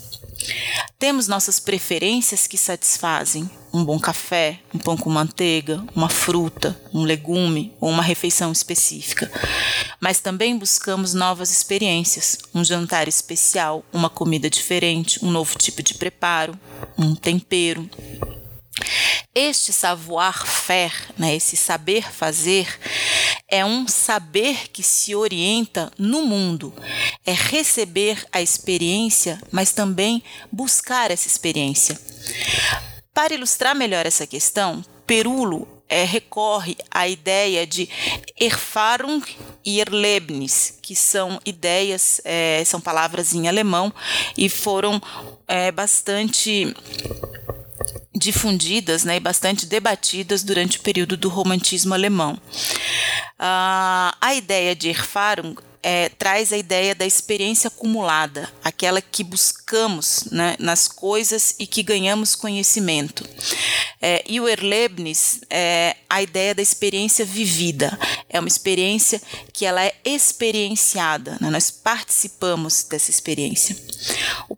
Temos 0.98 1.28
nossas 1.28 1.60
preferências 1.60 2.46
que 2.46 2.56
satisfazem 2.56 3.50
um 3.72 3.84
bom 3.84 3.98
café, 3.98 4.60
um 4.72 4.78
pão 4.78 4.96
com 4.96 5.10
manteiga, 5.10 5.84
uma 5.94 6.08
fruta, 6.08 6.80
um 6.92 7.02
legume 7.02 7.74
ou 7.80 7.90
uma 7.90 8.02
refeição 8.02 8.52
específica. 8.52 9.30
Mas 10.00 10.20
também 10.20 10.56
buscamos 10.56 11.12
novas 11.12 11.50
experiências, 11.50 12.38
um 12.54 12.64
jantar 12.64 13.08
especial, 13.08 13.84
uma 13.92 14.08
comida 14.08 14.48
diferente, 14.48 15.24
um 15.24 15.30
novo 15.30 15.58
tipo 15.58 15.82
de 15.82 15.94
preparo, 15.94 16.58
um 16.96 17.14
tempero. 17.14 17.90
Este 19.34 19.72
savoir-faire, 19.72 20.94
né, 21.18 21.34
esse 21.34 21.56
saber 21.56 22.12
fazer, 22.12 22.68
é 23.54 23.64
um 23.64 23.86
saber 23.86 24.68
que 24.72 24.82
se 24.82 25.14
orienta 25.14 25.88
no 25.96 26.22
mundo, 26.22 26.74
é 27.24 27.32
receber 27.32 28.26
a 28.32 28.42
experiência, 28.42 29.40
mas 29.52 29.70
também 29.70 30.24
buscar 30.50 31.12
essa 31.12 31.28
experiência. 31.28 31.96
Para 33.14 33.32
ilustrar 33.32 33.72
melhor 33.76 34.06
essa 34.06 34.26
questão, 34.26 34.84
Perulo 35.06 35.68
é, 35.88 36.02
recorre 36.02 36.76
à 36.90 37.06
ideia 37.06 37.64
de 37.64 37.88
Erfahrung 38.36 39.22
e 39.64 39.78
Erlebnis, 39.78 40.76
que 40.82 40.96
são 40.96 41.40
ideias, 41.46 42.20
é, 42.24 42.60
são 42.66 42.80
palavras 42.80 43.34
em 43.34 43.46
alemão 43.46 43.94
e 44.36 44.48
foram 44.48 45.00
é, 45.46 45.70
bastante 45.70 46.74
difundidas 48.14 49.04
né, 49.04 49.16
e 49.16 49.20
bastante 49.20 49.66
debatidas 49.66 50.42
durante 50.42 50.78
o 50.78 50.80
período 50.80 51.16
do 51.16 51.28
romantismo 51.28 51.94
alemão. 51.94 52.38
Uh, 53.38 54.14
a 54.20 54.34
ideia 54.34 54.74
de 54.74 54.88
Erfahrung 54.88 55.56
é, 55.84 56.08
traz 56.08 56.50
a 56.50 56.56
ideia 56.56 56.94
da 56.94 57.04
experiência 57.04 57.68
acumulada, 57.68 58.50
aquela 58.64 59.02
que 59.02 59.22
buscamos 59.22 60.24
né, 60.32 60.56
nas 60.58 60.88
coisas 60.88 61.54
e 61.58 61.66
que 61.66 61.82
ganhamos 61.82 62.34
conhecimento. 62.34 63.28
É, 64.00 64.24
e 64.26 64.40
o 64.40 64.48
Erlebnis 64.48 65.40
é 65.50 65.96
a 66.08 66.22
ideia 66.22 66.54
da 66.54 66.62
experiência 66.62 67.22
vivida. 67.22 67.98
É 68.30 68.40
uma 68.40 68.48
experiência 68.48 69.20
que 69.52 69.66
ela 69.66 69.84
é 69.84 69.94
experienciada, 70.04 71.36
né? 71.38 71.50
nós 71.50 71.70
participamos 71.70 72.84
dessa 72.84 73.10
experiência. 73.10 73.76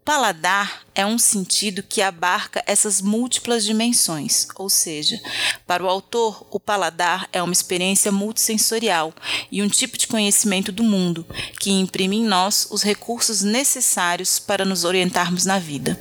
Paladar 0.07 0.85
é 0.95 1.05
um 1.05 1.19
sentido 1.19 1.83
que 1.83 2.01
abarca 2.01 2.63
essas 2.65 3.03
múltiplas 3.03 3.65
dimensões, 3.65 4.47
ou 4.55 4.71
seja, 4.71 5.21
para 5.67 5.83
o 5.83 5.89
autor, 5.89 6.47
o 6.53 6.61
paladar 6.61 7.29
é 7.33 7.43
uma 7.43 7.53
experiência 7.53 8.13
multissensorial 8.13 9.13
e 9.51 9.61
um 9.61 9.69
tipo 9.69 9.99
de 9.99 10.07
conhecimento 10.07 10.71
do 10.71 10.85
mundo 10.85 11.27
que 11.59 11.73
imprime 11.73 12.19
em 12.19 12.25
nós 12.25 12.69
os 12.71 12.85
recursos 12.85 13.43
necessários 13.43 14.39
para 14.39 14.65
nos 14.65 14.85
orientarmos 14.85 15.45
na 15.45 15.59
vida. 15.59 15.99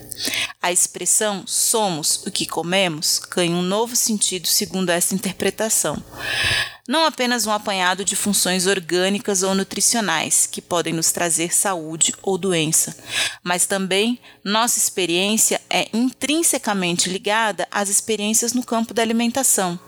A 0.62 0.72
expressão 0.72 1.44
somos 1.48 2.28
o 2.28 2.32
que 2.32 2.46
comemos 2.46 3.20
ganha 3.36 3.56
um 3.56 3.64
novo 3.64 3.96
sentido 3.96 4.48
segundo 4.48 4.92
essa 4.92 5.16
interpretação 5.16 6.00
não 6.88 7.06
apenas 7.06 7.48
um 7.48 7.52
apanhado 7.52 8.06
de 8.06 8.16
funções 8.16 8.68
orgânicas 8.68 9.42
ou 9.42 9.56
nutricionais 9.56 10.46
que 10.46 10.62
podem 10.62 10.94
nos 10.94 11.12
trazer 11.12 11.54
saúde 11.54 12.14
ou 12.22 12.38
doença, 12.38 12.96
mas 13.44 13.66
também 13.66 14.20
nossa 14.44 14.78
experiência 14.78 15.60
é 15.70 15.88
intrinsecamente 15.92 17.10
ligada 17.10 17.68
às 17.72 17.90
experiências 17.90 18.54
no 18.54 18.64
campo 18.64 18.94
da 18.94 19.02
alimentação. 19.02 19.80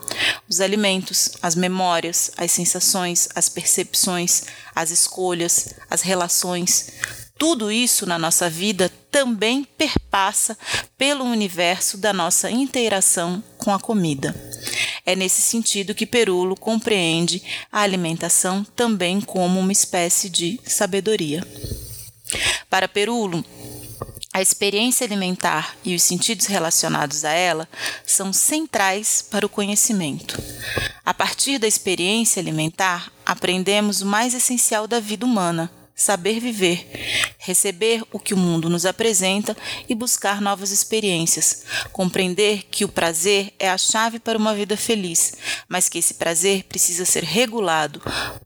Os 0.49 0.59
alimentos, 0.59 1.33
as 1.41 1.55
memórias, 1.55 2.31
as 2.35 2.51
sensações, 2.51 3.29
as 3.35 3.47
percepções, 3.47 4.43
as 4.73 4.89
escolhas, 4.89 5.75
as 5.89 6.01
relações, 6.01 6.93
tudo 7.37 7.71
isso 7.71 8.07
na 8.07 8.17
nossa 8.17 8.49
vida 8.49 8.91
também 9.11 9.63
perpassa 9.63 10.57
pelo 10.97 11.23
universo 11.23 11.97
da 11.97 12.11
nossa 12.11 12.49
interação 12.49 13.43
com 13.57 13.71
a 13.71 13.79
comida. 13.79 14.35
É 15.07 15.15
nesse 15.15 15.41
sentido 15.41 15.95
que 15.95 16.05
Perulo 16.05 16.53
compreende 16.53 17.41
a 17.71 17.79
alimentação 17.79 18.61
também 18.75 19.21
como 19.21 19.57
uma 19.57 19.71
espécie 19.71 20.27
de 20.27 20.59
sabedoria. 20.65 21.47
Para 22.69 22.89
Perulo, 22.89 23.41
a 24.33 24.41
experiência 24.41 25.05
alimentar 25.05 25.77
e 25.85 25.95
os 25.95 26.03
sentidos 26.03 26.47
relacionados 26.47 27.23
a 27.23 27.31
ela 27.31 27.69
são 28.05 28.33
centrais 28.33 29.21
para 29.21 29.45
o 29.45 29.49
conhecimento. 29.49 30.37
A 31.05 31.13
partir 31.13 31.57
da 31.57 31.67
experiência 31.67 32.41
alimentar, 32.41 33.09
aprendemos 33.25 34.01
o 34.01 34.05
mais 34.05 34.33
essencial 34.33 34.87
da 34.87 34.99
vida 34.99 35.25
humana, 35.25 35.71
saber 35.97 36.39
viver, 36.39 36.87
receber 37.39 38.03
o 38.11 38.19
que 38.19 38.35
o 38.35 38.37
mundo 38.37 38.69
nos 38.69 38.85
apresenta 38.85 39.57
e 39.89 39.95
buscar 39.95 40.39
novas 40.39 40.69
experiências, 40.69 41.63
compreender 41.91 42.67
que 42.69 42.85
o 42.85 42.89
prazer 42.89 43.51
é 43.57 43.67
a 43.67 43.79
chave 43.79 44.19
para 44.19 44.37
uma 44.37 44.53
vida 44.53 44.77
feliz, 44.77 45.33
mas 45.67 45.89
que 45.89 45.97
esse 45.97 46.13
prazer 46.13 46.65
precisa 46.65 47.03
ser 47.03 47.23
regulado, 47.23 47.99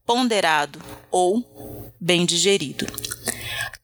ponderado 0.05 0.81
ou 1.11 1.91
bem 1.99 2.25
digerido. 2.25 2.87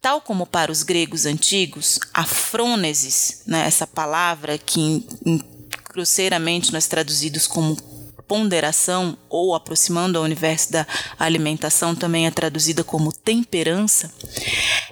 Tal 0.01 0.21
como 0.21 0.45
para 0.45 0.71
os 0.71 0.81
gregos 0.83 1.25
antigos, 1.25 1.99
a 2.13 2.23
frônesis, 2.23 3.41
né, 3.45 3.67
essa 3.67 3.85
palavra 3.85 4.57
que 4.57 5.05
grosseiramente 5.89 6.71
nós 6.71 6.87
traduzidos 6.87 7.45
como 7.45 7.75
ponderação, 8.27 9.17
ou 9.29 9.55
aproximando 9.55 10.17
ao 10.17 10.23
universo 10.23 10.71
da 10.71 10.85
alimentação, 11.17 11.95
também 11.95 12.27
é 12.27 12.31
traduzida 12.31 12.83
como 12.83 13.11
temperança, 13.11 14.13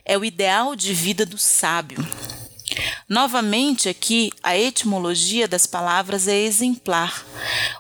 é 0.03 0.17
o 0.17 0.25
ideal 0.25 0.75
de 0.75 0.93
vida 0.93 1.25
do 1.25 1.37
sábio. 1.37 2.05
Novamente, 3.07 3.87
aqui, 3.87 4.31
a 4.41 4.57
etimologia 4.57 5.47
das 5.47 5.65
palavras 5.65 6.27
é 6.27 6.35
exemplar. 6.35 7.25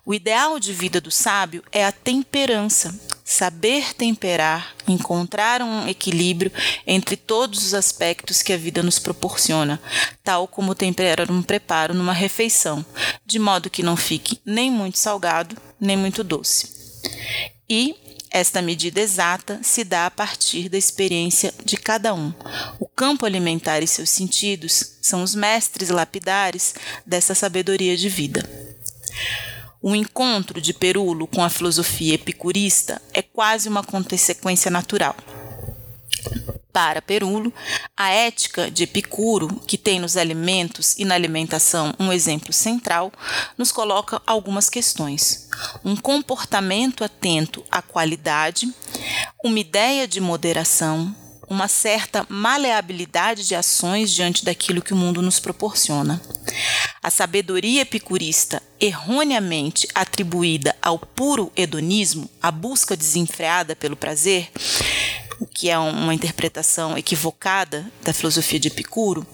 O 0.05 0.13
ideal 0.13 0.59
de 0.59 0.71
vida 0.71 1.01
do 1.01 1.09
sábio 1.09 1.63
é 1.71 1.85
a 1.85 1.91
temperança, 1.91 2.93
saber 3.25 3.95
temperar, 3.95 4.75
encontrar 4.87 5.63
um 5.63 5.87
equilíbrio 5.87 6.51
entre 6.85 7.17
todos 7.17 7.65
os 7.65 7.73
aspectos 7.73 8.43
que 8.43 8.53
a 8.53 8.57
vida 8.57 8.83
nos 8.83 8.99
proporciona, 8.99 9.81
tal 10.23 10.47
como 10.47 10.75
temperar 10.75 11.31
um 11.31 11.41
preparo 11.41 11.95
numa 11.95 12.13
refeição, 12.13 12.85
de 13.25 13.39
modo 13.39 13.69
que 13.69 13.81
não 13.81 13.97
fique 13.97 14.39
nem 14.45 14.69
muito 14.69 14.99
salgado, 14.99 15.57
nem 15.79 15.97
muito 15.97 16.23
doce. 16.23 16.69
E 17.67 17.95
esta 18.29 18.61
medida 18.61 19.01
exata 19.01 19.59
se 19.63 19.83
dá 19.83 20.05
a 20.05 20.11
partir 20.11 20.69
da 20.69 20.77
experiência 20.77 21.51
de 21.63 21.77
cada 21.77 22.13
um. 22.13 22.31
O 22.79 22.85
campo 22.85 23.25
alimentar 23.25 23.81
e 23.81 23.87
seus 23.87 24.09
sentidos 24.09 24.97
são 25.01 25.23
os 25.23 25.33
mestres 25.33 25.89
lapidares 25.89 26.75
dessa 27.05 27.33
sabedoria 27.33 27.97
de 27.97 28.07
vida. 28.07 28.47
O 29.87 29.95
encontro 29.95 30.59
de 30.59 30.73
Perulo 30.73 31.27
com 31.27 31.43
a 31.43 31.49
filosofia 31.49 32.15
epicurista 32.15 32.99
é 33.13 33.21
quase 33.21 33.69
uma 33.69 33.83
consequência 33.83 34.71
natural. 34.71 35.15
Para 36.73 37.03
Perulo, 37.03 37.53
a 37.95 38.09
ética 38.09 38.71
de 38.71 38.81
Epicuro, 38.81 39.61
que 39.67 39.77
tem 39.77 39.99
nos 39.99 40.17
alimentos 40.17 40.97
e 40.97 41.05
na 41.05 41.13
alimentação 41.13 41.93
um 41.99 42.11
exemplo 42.11 42.51
central, 42.51 43.13
nos 43.59 43.71
coloca 43.71 44.19
algumas 44.25 44.71
questões. 44.71 45.47
Um 45.83 45.95
comportamento 45.95 47.03
atento 47.03 47.63
à 47.69 47.79
qualidade, 47.79 48.67
uma 49.43 49.59
ideia 49.59 50.07
de 50.07 50.19
moderação, 50.19 51.15
uma 51.47 51.67
certa 51.67 52.25
maleabilidade 52.29 53.47
de 53.47 53.55
ações 53.55 54.11
diante 54.11 54.43
daquilo 54.43 54.81
que 54.81 54.93
o 54.93 54.97
mundo 54.97 55.21
nos 55.21 55.39
proporciona. 55.39 56.21
A 57.01 57.09
sabedoria 57.09 57.81
epicurista, 57.81 58.61
erroneamente 58.79 59.87
atribuída 59.93 60.75
ao 60.81 60.97
puro 60.97 61.51
hedonismo, 61.55 62.29
a 62.41 62.51
busca 62.51 62.97
desenfreada 62.97 63.75
pelo 63.75 63.95
prazer, 63.95 64.49
o 65.39 65.45
que 65.45 65.69
é 65.69 65.77
uma 65.77 66.13
interpretação 66.13 66.97
equivocada 66.97 67.85
da 68.03 68.13
filosofia 68.13 68.59
de 68.59 68.69
Epicuro, 68.69 69.25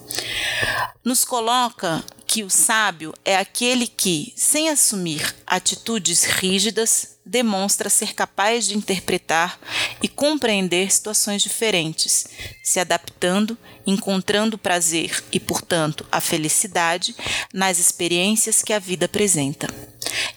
nos 1.04 1.24
coloca 1.24 2.04
que 2.32 2.42
o 2.42 2.48
sábio 2.48 3.12
é 3.26 3.36
aquele 3.36 3.86
que, 3.86 4.32
sem 4.34 4.70
assumir 4.70 5.36
atitudes 5.46 6.24
rígidas, 6.24 7.18
demonstra 7.26 7.90
ser 7.90 8.14
capaz 8.14 8.66
de 8.66 8.74
interpretar 8.74 9.60
e 10.02 10.08
compreender 10.08 10.90
situações 10.90 11.42
diferentes, 11.42 12.26
se 12.64 12.80
adaptando, 12.80 13.54
encontrando 13.86 14.56
prazer 14.56 15.22
e, 15.30 15.38
portanto, 15.38 16.06
a 16.10 16.22
felicidade 16.22 17.14
nas 17.52 17.78
experiências 17.78 18.62
que 18.62 18.72
a 18.72 18.78
vida 18.78 19.04
apresenta. 19.04 19.91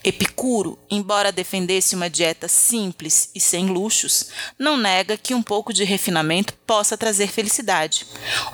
Epicuro, 0.06 0.78
embora 0.88 1.32
defendesse 1.32 1.96
uma 1.96 2.08
dieta 2.08 2.48
simples 2.48 3.32
e 3.34 3.40
sem 3.40 3.66
luxos, 3.66 4.28
não 4.58 4.78
nega 4.78 5.18
que 5.18 5.34
um 5.34 5.42
pouco 5.42 5.74
de 5.74 5.84
refinamento 5.84 6.54
possa 6.68 6.96
trazer 6.96 7.28
felicidade. 7.28 8.06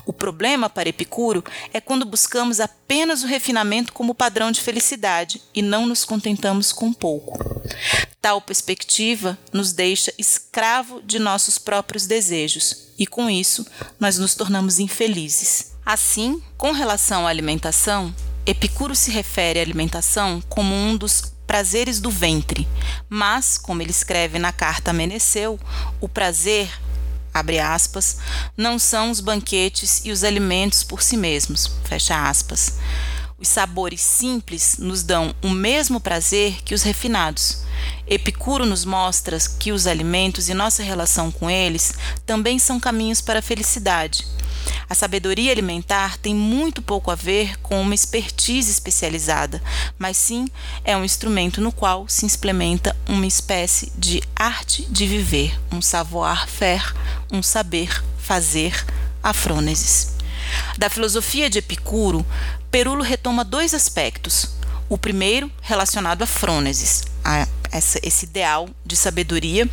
O 0.06 0.14
problema 0.14 0.70
para 0.70 0.88
Epicuro 0.88 1.44
é 1.70 1.78
quando 1.78 2.06
buscamos 2.06 2.58
apenas 2.58 3.22
o 3.22 3.26
refinamento 3.26 3.92
como 3.92 4.14
padrão 4.14 4.50
de 4.50 4.62
felicidade 4.62 5.42
e 5.54 5.60
não 5.60 5.86
nos 5.86 6.06
contentamos 6.06 6.72
com 6.72 6.90
pouco. 6.90 7.38
Tal 8.18 8.40
perspectiva 8.40 9.36
nos 9.52 9.74
deixa 9.74 10.10
escravo 10.16 11.02
de 11.02 11.18
nossos 11.18 11.58
próprios 11.58 12.06
desejos 12.06 12.94
e, 12.98 13.06
com 13.06 13.28
isso, 13.28 13.66
nós 14.00 14.16
nos 14.16 14.34
tornamos 14.34 14.78
infelizes. 14.78 15.72
Assim, 15.84 16.42
com 16.56 16.72
relação 16.72 17.26
à 17.26 17.30
alimentação, 17.30 18.14
Epicuro 18.46 18.94
se 18.94 19.10
refere 19.10 19.58
à 19.58 19.62
alimentação 19.62 20.42
como 20.48 20.74
um 20.74 20.96
dos 20.96 21.32
prazeres 21.52 22.00
do 22.00 22.10
ventre, 22.10 22.66
mas, 23.10 23.58
como 23.58 23.82
ele 23.82 23.90
escreve 23.90 24.38
na 24.38 24.52
carta 24.52 24.90
Meneceu, 24.90 25.60
o 26.00 26.08
prazer, 26.08 26.66
abre 27.34 27.58
aspas, 27.58 28.16
não 28.56 28.78
são 28.78 29.10
os 29.10 29.20
banquetes 29.20 30.00
e 30.02 30.10
os 30.10 30.24
alimentos 30.24 30.82
por 30.82 31.02
si 31.02 31.14
mesmos, 31.14 31.70
fecha 31.84 32.26
aspas. 32.26 32.78
Os 33.42 33.48
sabores 33.48 34.00
simples 34.00 34.76
nos 34.78 35.02
dão 35.02 35.34
o 35.42 35.50
mesmo 35.50 35.98
prazer 35.98 36.62
que 36.64 36.76
os 36.76 36.82
refinados. 36.82 37.64
Epicuro 38.06 38.64
nos 38.64 38.84
mostra 38.84 39.36
que 39.58 39.72
os 39.72 39.88
alimentos 39.88 40.48
e 40.48 40.54
nossa 40.54 40.80
relação 40.80 41.32
com 41.32 41.50
eles 41.50 41.92
também 42.24 42.60
são 42.60 42.78
caminhos 42.78 43.20
para 43.20 43.40
a 43.40 43.42
felicidade. 43.42 44.24
A 44.88 44.94
sabedoria 44.94 45.50
alimentar 45.50 46.18
tem 46.18 46.32
muito 46.32 46.80
pouco 46.80 47.10
a 47.10 47.16
ver 47.16 47.58
com 47.58 47.80
uma 47.80 47.96
expertise 47.96 48.70
especializada, 48.70 49.60
mas 49.98 50.16
sim 50.16 50.46
é 50.84 50.96
um 50.96 51.04
instrumento 51.04 51.60
no 51.60 51.72
qual 51.72 52.08
se 52.08 52.24
implementa 52.24 52.96
uma 53.08 53.26
espécie 53.26 53.90
de 53.98 54.22
arte 54.36 54.86
de 54.88 55.04
viver, 55.04 55.60
um 55.72 55.82
savoir-faire, 55.82 56.94
um 57.32 57.42
saber 57.42 58.04
fazer, 58.18 58.86
a 59.20 59.32
frônesis. 59.32 60.11
Da 60.78 60.88
filosofia 60.88 61.48
de 61.48 61.58
Epicuro, 61.58 62.24
Perulo 62.70 63.02
retoma 63.02 63.44
dois 63.44 63.74
aspectos. 63.74 64.56
O 64.88 64.98
primeiro, 64.98 65.50
relacionado 65.62 66.22
à 66.22 66.26
frônesis, 66.26 67.02
a 67.24 67.46
essa, 67.72 67.98
esse 68.02 68.26
ideal 68.26 68.68
de 68.84 68.94
sabedoria 68.94 69.68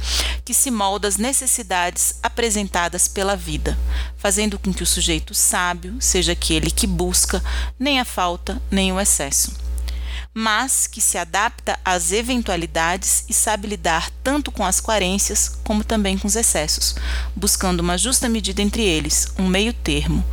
que 0.45 0.53
se 0.53 0.71
molda 0.71 1.07
às 1.07 1.17
necessidades 1.17 2.15
apresentadas 2.23 3.07
pela 3.07 3.35
vida, 3.35 3.77
fazendo 4.17 4.57
com 4.57 4.73
que 4.73 4.81
o 4.83 4.87
sujeito 4.87 5.33
sábio 5.33 5.97
seja 5.99 6.31
aquele 6.31 6.71
que 6.71 6.87
busca 6.87 7.43
nem 7.77 7.99
a 7.99 8.05
falta 8.05 8.61
nem 8.71 8.91
o 8.93 8.99
excesso. 8.99 9.68
Mas 10.39 10.87
que 10.87 11.01
se 11.01 11.17
adapta 11.17 11.77
às 11.83 12.13
eventualidades 12.13 13.25
e 13.27 13.33
sabe 13.33 13.67
lidar 13.67 14.09
tanto 14.23 14.53
com 14.53 14.63
as 14.63 14.79
carências 14.79 15.51
como 15.65 15.83
também 15.83 16.17
com 16.17 16.29
os 16.29 16.35
excessos, 16.37 16.95
buscando 17.35 17.81
uma 17.81 17.97
justa 17.97 18.29
medida 18.29 18.61
entre 18.61 18.81
eles, 18.81 19.27
um 19.37 19.45
meio 19.45 19.73
termo. 19.73 20.23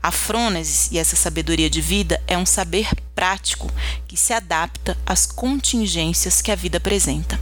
A 0.00 0.12
frônesis 0.12 0.88
e 0.92 0.98
essa 0.98 1.16
sabedoria 1.16 1.68
de 1.68 1.80
vida 1.80 2.22
é 2.28 2.38
um 2.38 2.46
saber 2.46 2.90
prático 3.12 3.68
que 4.06 4.16
se 4.16 4.32
adapta 4.32 4.96
às 5.04 5.26
contingências 5.26 6.40
que 6.40 6.52
a 6.52 6.54
vida 6.54 6.78
apresenta. 6.78 7.36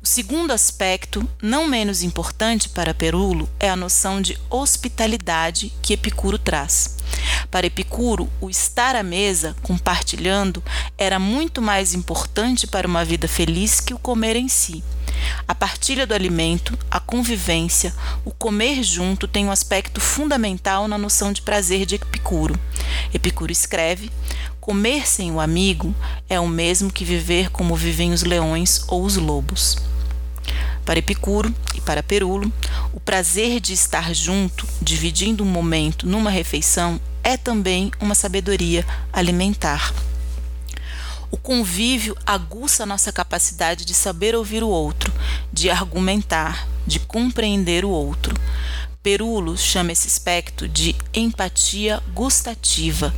O 0.00 0.06
segundo 0.06 0.52
aspecto, 0.52 1.28
não 1.42 1.66
menos 1.66 2.04
importante 2.04 2.68
para 2.68 2.94
Perulo, 2.94 3.48
é 3.58 3.68
a 3.68 3.74
noção 3.74 4.22
de 4.22 4.38
hospitalidade 4.48 5.72
que 5.82 5.92
Epicuro 5.92 6.38
traz. 6.38 6.96
Para 7.50 7.66
Epicuro, 7.66 8.30
o 8.40 8.48
estar 8.48 8.94
à 8.94 9.02
mesa, 9.02 9.56
compartilhando, 9.60 10.62
era 10.96 11.18
muito 11.18 11.60
mais 11.60 11.94
importante 11.94 12.64
para 12.64 12.86
uma 12.86 13.04
vida 13.04 13.26
feliz 13.26 13.80
que 13.80 13.92
o 13.92 13.98
comer 13.98 14.36
em 14.36 14.46
si. 14.46 14.84
A 15.48 15.54
partilha 15.54 16.06
do 16.06 16.14
alimento, 16.14 16.78
a 16.88 17.00
convivência, 17.00 17.92
o 18.24 18.30
comer 18.30 18.84
junto 18.84 19.26
tem 19.26 19.46
um 19.46 19.50
aspecto 19.50 20.00
fundamental 20.00 20.86
na 20.86 20.96
noção 20.96 21.32
de 21.32 21.42
prazer 21.42 21.84
de 21.84 21.96
Epicuro. 21.96 22.58
Epicuro 23.12 23.50
escreve: 23.50 24.12
Comer 24.60 25.08
sem 25.08 25.32
o 25.32 25.40
amigo 25.40 25.94
é 26.28 26.38
o 26.38 26.46
mesmo 26.46 26.92
que 26.92 27.04
viver 27.04 27.50
como 27.50 27.74
vivem 27.74 28.12
os 28.12 28.22
leões 28.22 28.84
ou 28.88 29.04
os 29.04 29.16
lobos. 29.16 29.78
Para 30.84 30.98
Epicuro 30.98 31.54
e 31.74 31.80
para 31.80 32.02
Perulo, 32.02 32.52
o 32.92 33.00
prazer 33.00 33.60
de 33.60 33.72
estar 33.72 34.14
junto, 34.14 34.66
dividindo 34.80 35.44
um 35.44 35.46
momento 35.46 36.06
numa 36.06 36.30
refeição, 36.30 37.00
é 37.22 37.36
também 37.36 37.90
uma 38.00 38.14
sabedoria 38.14 38.86
alimentar. 39.12 39.94
O 41.30 41.36
convívio 41.36 42.16
aguça 42.26 42.86
nossa 42.86 43.12
capacidade 43.12 43.84
de 43.84 43.92
saber 43.92 44.34
ouvir 44.34 44.62
o 44.62 44.68
outro, 44.68 45.12
de 45.52 45.68
argumentar, 45.68 46.66
de 46.86 46.98
compreender 46.98 47.84
o 47.84 47.90
outro. 47.90 48.34
Perulo 49.02 49.56
chama 49.56 49.92
esse 49.92 50.08
aspecto 50.08 50.66
de 50.66 50.96
empatia 51.14 52.02
gustativa, 52.14 53.14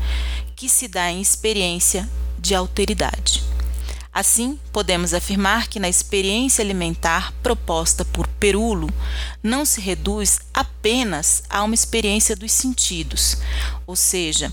que 0.61 0.69
se 0.69 0.87
dá 0.87 1.11
em 1.11 1.23
experiência 1.23 2.07
de 2.39 2.55
alteridade. 2.55 3.43
Assim, 4.13 4.61
podemos 4.71 5.15
afirmar 5.15 5.69
que 5.69 5.81
na 5.81 5.89
experiência 5.89 6.63
alimentar 6.63 7.33
proposta 7.43 8.05
por 8.05 8.29
Perulo 8.29 8.91
não 9.43 9.65
se 9.65 9.81
reduz 9.81 10.39
apenas 10.53 11.43
a 11.49 11.63
uma 11.63 11.75
experiência 11.75 12.37
dos 12.37 12.53
sentidos, 12.53 13.39
ou 13.87 13.97
seja, 13.97 14.53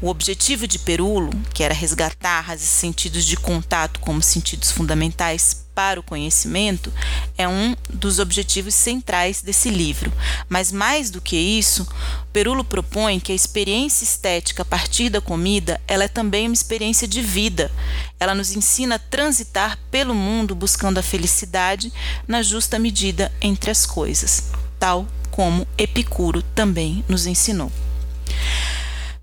o 0.00 0.06
objetivo 0.06 0.68
de 0.68 0.78
Perulo, 0.78 1.32
que 1.52 1.64
era 1.64 1.74
resgatar 1.74 2.54
os 2.54 2.60
sentidos 2.60 3.24
de 3.24 3.36
contato 3.36 3.98
como 3.98 4.22
sentidos 4.22 4.70
fundamentais 4.70 5.66
para 5.74 6.00
o 6.00 6.02
conhecimento 6.02 6.92
é 7.36 7.48
um 7.48 7.74
dos 7.88 8.18
objetivos 8.18 8.74
centrais 8.74 9.42
desse 9.42 9.70
livro. 9.70 10.12
Mas 10.48 10.70
mais 10.70 11.10
do 11.10 11.20
que 11.20 11.36
isso, 11.36 11.86
Perulo 12.32 12.64
propõe 12.64 13.18
que 13.18 13.32
a 13.32 13.34
experiência 13.34 14.04
estética 14.04 14.62
a 14.62 14.66
partir 14.66 15.08
da 15.08 15.20
comida, 15.20 15.80
ela 15.86 16.04
é 16.04 16.08
também 16.08 16.46
uma 16.46 16.54
experiência 16.54 17.06
de 17.08 17.20
vida. 17.20 17.70
Ela 18.18 18.34
nos 18.34 18.52
ensina 18.52 18.96
a 18.96 18.98
transitar 18.98 19.78
pelo 19.90 20.14
mundo 20.14 20.54
buscando 20.54 20.98
a 20.98 21.02
felicidade 21.02 21.92
na 22.26 22.42
justa 22.42 22.78
medida 22.78 23.32
entre 23.40 23.70
as 23.70 23.86
coisas, 23.86 24.50
tal 24.78 25.06
como 25.30 25.66
Epicuro 25.78 26.42
também 26.54 27.04
nos 27.08 27.26
ensinou. 27.26 27.72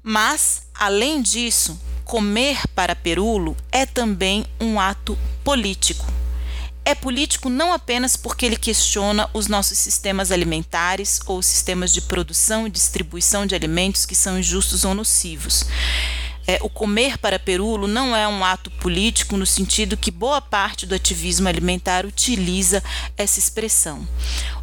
Mas, 0.02 0.64
além 0.74 1.22
disso, 1.22 1.80
comer 2.04 2.60
para 2.74 2.96
Perulo 2.96 3.56
é 3.72 3.86
também 3.86 4.46
um 4.60 4.80
ato 4.80 5.18
político 5.44 6.19
é 6.90 6.96
político 6.96 7.50
não 7.50 7.72
apenas 7.72 8.16
porque 8.16 8.46
ele 8.46 8.56
questiona 8.56 9.30
os 9.32 9.48
nossos 9.48 9.78
sistemas 9.78 10.32
alimentares 10.32 11.20
ou 11.28 11.40
sistemas 11.40 11.94
de 11.94 12.02
produção 12.02 12.66
e 12.66 12.70
distribuição 12.70 13.46
de 13.46 13.54
alimentos 13.54 14.08
que 14.08 14.16
são 14.16 14.40
injustos 14.40 14.84
ou 14.84 14.96
nocivos. 14.96 15.66
É, 16.48 16.58
o 16.64 16.70
comer 16.70 17.20
para 17.20 17.38
Perulo 17.38 17.86
não 17.86 18.16
é 18.16 18.28
um 18.28 18.44
ato 18.44 18.72
político 18.72 19.38
no 19.38 19.46
sentido 19.46 19.96
que 19.96 20.10
boa 20.10 20.42
parte 20.42 20.88
do 20.88 20.96
ativismo 20.96 21.48
alimentar 21.48 22.08
utiliza 22.08 22.84
essa 23.16 23.38
expressão. 23.38 24.08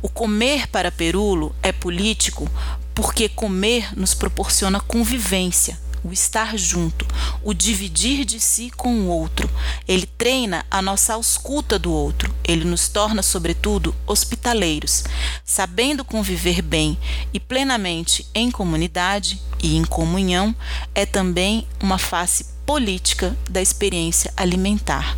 O 0.03 0.09
comer 0.09 0.67
para 0.67 0.91
Perulo 0.91 1.55
é 1.63 1.71
político 1.71 2.51
porque 2.93 3.29
comer 3.29 3.97
nos 3.97 4.15
proporciona 4.15 4.81
convivência, 4.81 5.79
o 6.07 6.13
estar 6.13 6.57
junto, 6.57 7.07
o 7.43 7.53
dividir 7.53 8.25
de 8.25 8.39
si 8.39 8.71
com 8.71 8.95
o 9.01 9.09
outro. 9.09 9.51
Ele 9.89 10.07
treina 10.07 10.65
a 10.71 10.81
nossa 10.81 11.15
ausculta 11.15 11.79
do 11.79 11.93
outro. 11.93 12.33
Ele 12.45 12.65
nos 12.65 12.89
torna, 12.89 13.23
sobretudo, 13.23 13.95
hospitaleiros, 14.07 15.05
sabendo 15.45 16.05
conviver 16.05 16.63
bem 16.63 16.97
e 17.35 17.41
plenamente 17.41 18.27
em 18.35 18.51
comunidade 18.51 19.41
e 19.63 19.77
em 19.77 19.85
comunhão, 19.85 20.55
é 20.95 21.05
também 21.05 21.67
uma 21.81 21.99
face 21.99 22.47
política 22.65 23.37
da 23.51 23.61
experiência 23.61 24.33
alimentar. 24.37 25.17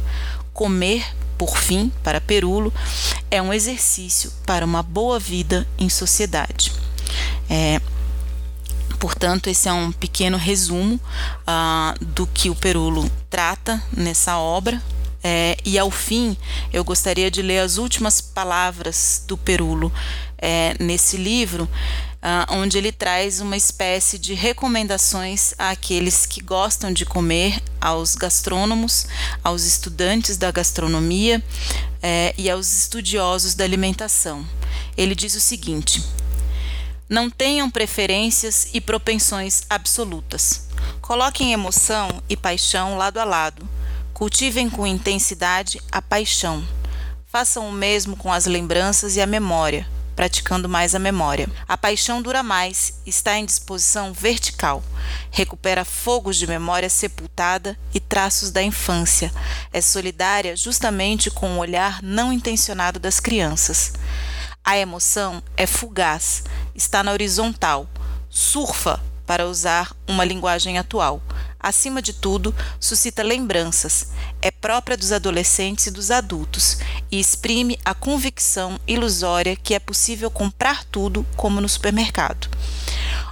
Comer 0.52 1.04
por 1.36 1.56
fim, 1.56 1.92
para 2.02 2.20
Perulo, 2.20 2.74
é 3.30 3.40
um 3.40 3.52
exercício 3.52 4.32
para 4.44 4.64
uma 4.64 4.82
boa 4.82 5.20
vida 5.20 5.68
em 5.78 5.88
sociedade. 5.88 6.72
É, 7.48 7.80
Portanto, 8.98 9.48
esse 9.48 9.68
é 9.68 9.72
um 9.72 9.92
pequeno 9.92 10.36
resumo 10.36 10.96
uh, 10.96 12.04
do 12.04 12.26
que 12.26 12.50
o 12.50 12.54
Perulo 12.54 13.08
trata 13.30 13.82
nessa 13.92 14.38
obra. 14.38 14.82
É, 15.22 15.56
e 15.64 15.76
ao 15.76 15.90
fim, 15.90 16.36
eu 16.72 16.84
gostaria 16.84 17.30
de 17.30 17.42
ler 17.42 17.58
as 17.58 17.76
últimas 17.76 18.20
palavras 18.20 19.24
do 19.26 19.36
Perulo 19.36 19.92
é, 20.38 20.76
nesse 20.78 21.16
livro, 21.16 21.64
uh, 21.64 22.54
onde 22.54 22.78
ele 22.78 22.92
traz 22.92 23.40
uma 23.40 23.56
espécie 23.56 24.16
de 24.16 24.34
recomendações 24.34 25.54
àqueles 25.58 26.24
que 26.24 26.40
gostam 26.40 26.92
de 26.92 27.04
comer, 27.04 27.60
aos 27.80 28.14
gastrônomos, 28.14 29.06
aos 29.42 29.64
estudantes 29.64 30.36
da 30.36 30.50
gastronomia 30.50 31.42
é, 32.02 32.34
e 32.36 32.48
aos 32.48 32.72
estudiosos 32.72 33.54
da 33.54 33.64
alimentação. 33.64 34.46
Ele 34.96 35.14
diz 35.14 35.34
o 35.34 35.40
seguinte. 35.40 36.02
Não 37.08 37.30
tenham 37.30 37.70
preferências 37.70 38.68
e 38.74 38.82
propensões 38.82 39.62
absolutas. 39.70 40.68
Coloquem 41.00 41.54
emoção 41.54 42.22
e 42.28 42.36
paixão 42.36 42.98
lado 42.98 43.18
a 43.18 43.24
lado. 43.24 43.66
Cultivem 44.12 44.68
com 44.68 44.86
intensidade 44.86 45.80
a 45.90 46.02
paixão. 46.02 46.62
Façam 47.26 47.66
o 47.66 47.72
mesmo 47.72 48.14
com 48.14 48.30
as 48.30 48.44
lembranças 48.44 49.16
e 49.16 49.22
a 49.22 49.26
memória, 49.26 49.88
praticando 50.14 50.68
mais 50.68 50.94
a 50.94 50.98
memória. 50.98 51.48
A 51.66 51.78
paixão 51.78 52.20
dura 52.20 52.42
mais, 52.42 53.00
está 53.06 53.38
em 53.38 53.46
disposição 53.46 54.12
vertical, 54.12 54.84
recupera 55.30 55.86
fogos 55.86 56.36
de 56.36 56.46
memória 56.46 56.90
sepultada 56.90 57.78
e 57.94 58.00
traços 58.00 58.50
da 58.50 58.62
infância. 58.62 59.32
É 59.72 59.80
solidária 59.80 60.54
justamente 60.54 61.30
com 61.30 61.52
o 61.52 61.58
olhar 61.58 62.02
não 62.02 62.30
intencionado 62.34 62.98
das 62.98 63.18
crianças. 63.18 63.94
A 64.68 64.76
emoção 64.76 65.42
é 65.56 65.66
fugaz, 65.66 66.44
está 66.74 67.02
na 67.02 67.12
horizontal, 67.12 67.88
surfa, 68.28 69.02
para 69.26 69.48
usar 69.48 69.96
uma 70.06 70.26
linguagem 70.26 70.76
atual. 70.76 71.22
Acima 71.58 72.02
de 72.02 72.12
tudo, 72.12 72.54
suscita 72.78 73.22
lembranças, 73.22 74.08
é 74.42 74.50
própria 74.50 74.94
dos 74.94 75.10
adolescentes 75.10 75.86
e 75.86 75.90
dos 75.90 76.10
adultos 76.10 76.76
e 77.10 77.18
exprime 77.18 77.78
a 77.82 77.94
convicção 77.94 78.78
ilusória 78.86 79.56
que 79.56 79.72
é 79.72 79.78
possível 79.78 80.30
comprar 80.30 80.84
tudo 80.84 81.24
como 81.34 81.62
no 81.62 81.68
supermercado. 81.68 82.50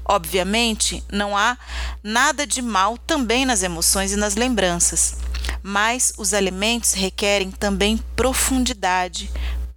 Obviamente, 0.06 1.04
não 1.12 1.36
há 1.36 1.58
nada 2.02 2.46
de 2.46 2.62
mal 2.62 2.96
também 2.96 3.44
nas 3.44 3.62
emoções 3.62 4.10
e 4.10 4.16
nas 4.16 4.36
lembranças, 4.36 5.18
mas 5.62 6.14
os 6.16 6.32
alimentos 6.32 6.94
requerem 6.94 7.50
também 7.50 7.98
profundidade, 8.16 9.30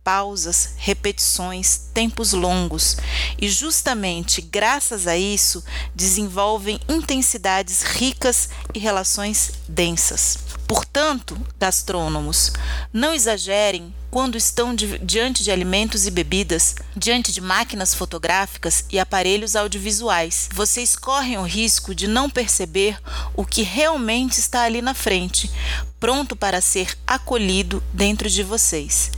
pausas, 0.10 0.72
repetições, 0.78 1.82
tempos 1.94 2.34
longos, 2.34 2.98
e 3.40 3.48
justamente 3.48 4.42
graças 4.42 5.06
a 5.06 5.16
isso 5.16 5.64
desenvolvem 5.94 6.80
intensidades 6.90 7.84
ricas 7.84 8.50
e 8.74 8.80
relações 8.80 9.52
densas. 9.68 10.40
Portanto, 10.68 11.40
gastrônomos, 11.60 12.52
não 12.92 13.14
exagerem 13.14 13.94
quando 14.10 14.36
estão 14.36 14.74
di 14.74 14.98
diante 15.00 15.44
de 15.44 15.52
alimentos 15.52 16.08
e 16.08 16.12
bebidas, 16.12 16.76
diante 16.96 17.32
de 17.32 17.42
máquinas 17.42 17.94
fotográficas 17.94 18.86
e 18.90 19.00
aparelhos 19.00 19.56
audiovisuais. 19.56 20.50
Vocês 20.52 20.96
correm 20.96 21.38
o 21.38 21.44
risco 21.44 21.94
de 21.94 22.08
não 22.08 22.30
perceber 22.30 23.00
o 23.36 23.46
que 23.46 23.62
realmente 23.62 24.40
está 24.40 24.64
ali 24.64 24.82
na 24.82 24.94
frente, 24.94 25.52
pronto 26.00 26.36
para 26.36 26.62
ser 26.62 26.98
acolhido 27.06 27.84
dentro 27.94 28.30
de 28.30 28.42
vocês. 28.42 29.12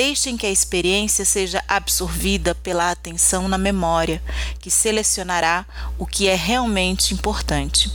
Deixem 0.00 0.36
que 0.36 0.46
a 0.46 0.50
experiência 0.50 1.24
seja 1.24 1.60
absorvida 1.66 2.54
pela 2.54 2.92
atenção 2.92 3.48
na 3.48 3.58
memória, 3.58 4.22
que 4.60 4.70
selecionará 4.70 5.66
o 5.98 6.06
que 6.06 6.28
é 6.28 6.36
realmente 6.36 7.12
importante. 7.12 7.90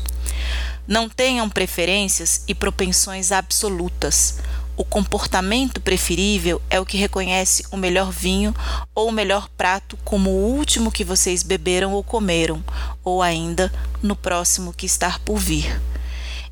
Não 0.85 1.07
tenham 1.07 1.49
preferências 1.49 2.43
e 2.45 2.53
propensões 2.53 3.31
absolutas. 3.31 4.39
O 4.75 4.83
comportamento 4.83 5.79
preferível 5.79 6.61
é 6.69 6.77
o 6.77 6.85
que 6.85 6.97
reconhece 6.97 7.63
o 7.71 7.77
melhor 7.77 8.11
vinho 8.11 8.53
ou 8.93 9.07
o 9.07 9.13
melhor 9.13 9.47
prato 9.55 9.97
como 10.03 10.29
o 10.29 10.57
último 10.57 10.91
que 10.91 11.05
vocês 11.05 11.41
beberam 11.41 11.93
ou 11.93 12.03
comeram, 12.03 12.61
ou 13.01 13.21
ainda 13.21 13.71
no 14.01 14.13
próximo 14.13 14.73
que 14.73 14.85
está 14.85 15.17
por 15.19 15.37
vir. 15.37 15.81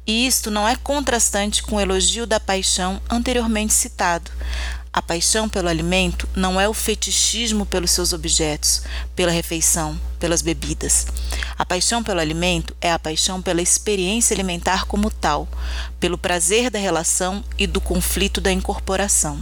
E 0.07 0.25
isto 0.25 0.49
não 0.49 0.65
é 0.65 0.77
contrastante 0.77 1.61
com 1.61 1.75
o 1.75 1.81
elogio 1.81 2.25
da 2.25 2.39
paixão 2.39 3.01
anteriormente 3.09 3.73
citado. 3.73 4.31
A 4.93 5.01
paixão 5.01 5.47
pelo 5.47 5.69
alimento 5.69 6.27
não 6.35 6.59
é 6.59 6.67
o 6.67 6.73
fetichismo 6.73 7.65
pelos 7.65 7.91
seus 7.91 8.11
objetos, 8.11 8.81
pela 9.15 9.31
refeição, 9.31 9.97
pelas 10.19 10.41
bebidas. 10.41 11.07
A 11.57 11.65
paixão 11.65 12.03
pelo 12.03 12.19
alimento 12.19 12.75
é 12.81 12.91
a 12.91 12.99
paixão 12.99 13.41
pela 13.41 13.61
experiência 13.61 14.33
alimentar 14.33 14.85
como 14.85 15.09
tal, 15.09 15.47
pelo 15.97 16.17
prazer 16.17 16.69
da 16.69 16.77
relação 16.77 17.41
e 17.57 17.65
do 17.65 17.79
conflito 17.79 18.41
da 18.41 18.51
incorporação. 18.51 19.41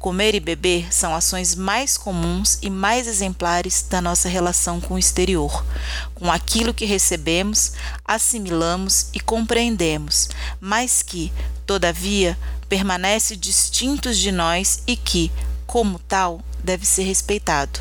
Comer 0.00 0.34
e 0.34 0.40
beber 0.40 0.92
são 0.92 1.14
ações 1.14 1.54
mais 1.54 1.96
comuns 1.96 2.58
e 2.60 2.68
mais 2.68 3.06
exemplares 3.06 3.86
da 3.88 4.00
nossa 4.00 4.28
relação 4.28 4.80
com 4.80 4.94
o 4.94 4.98
exterior, 4.98 5.64
com 6.12 6.28
aquilo 6.28 6.74
que 6.74 6.84
recebemos, 6.84 7.74
assimilamos 8.04 9.10
e 9.14 9.20
compreendemos, 9.20 10.28
mas 10.60 11.04
que, 11.04 11.32
todavia, 11.64 12.36
permanece 12.72 13.36
distintos 13.36 14.16
de 14.16 14.32
nós 14.32 14.82
e 14.86 14.96
que, 14.96 15.30
como 15.66 15.98
tal, 15.98 16.40
deve 16.64 16.86
ser 16.86 17.02
respeitado. 17.02 17.80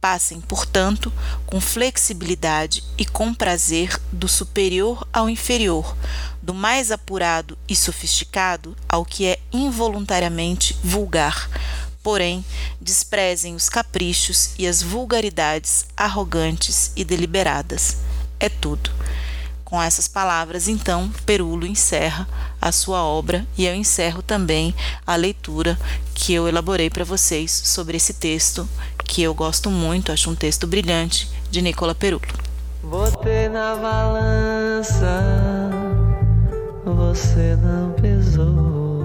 Passem, 0.00 0.40
portanto, 0.40 1.12
com 1.44 1.60
flexibilidade 1.60 2.82
e 2.96 3.04
com 3.04 3.34
prazer 3.34 4.00
do 4.10 4.26
superior 4.26 5.06
ao 5.12 5.28
inferior, 5.28 5.94
do 6.40 6.54
mais 6.54 6.90
apurado 6.90 7.58
e 7.68 7.76
sofisticado 7.76 8.74
ao 8.88 9.04
que 9.04 9.26
é 9.26 9.38
involuntariamente 9.52 10.74
vulgar. 10.82 11.50
Porém, 12.02 12.42
desprezem 12.80 13.54
os 13.54 13.68
caprichos 13.68 14.52
e 14.58 14.66
as 14.66 14.80
vulgaridades 14.80 15.84
arrogantes 15.94 16.92
e 16.96 17.04
deliberadas. 17.04 17.98
É 18.40 18.48
tudo. 18.48 18.90
Com 19.74 19.82
essas 19.82 20.06
palavras, 20.06 20.68
então, 20.68 21.10
Perulo 21.26 21.66
encerra 21.66 22.28
a 22.62 22.70
sua 22.70 23.02
obra 23.02 23.44
e 23.58 23.66
eu 23.66 23.74
encerro 23.74 24.22
também 24.22 24.72
a 25.04 25.16
leitura 25.16 25.76
que 26.14 26.32
eu 26.32 26.46
elaborei 26.46 26.88
para 26.88 27.04
vocês 27.04 27.50
sobre 27.50 27.96
esse 27.96 28.14
texto 28.14 28.68
que 29.04 29.20
eu 29.20 29.34
gosto 29.34 29.72
muito, 29.72 30.12
acho 30.12 30.30
um 30.30 30.36
texto 30.36 30.64
brilhante 30.64 31.28
de 31.50 31.60
Nicola 31.60 31.92
Perulo. 31.92 32.22
Botei 32.84 33.48
na 33.48 33.74
balança, 33.74 35.24
você 36.84 37.56
não 37.56 37.90
pesou. 38.00 39.02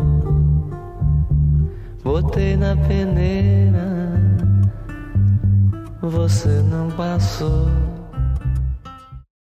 Botei 2.03 2.55
na 2.55 2.75
peneira, 2.75 3.89
você 5.99 6.61
não 6.61 6.91
passou. 6.91 7.88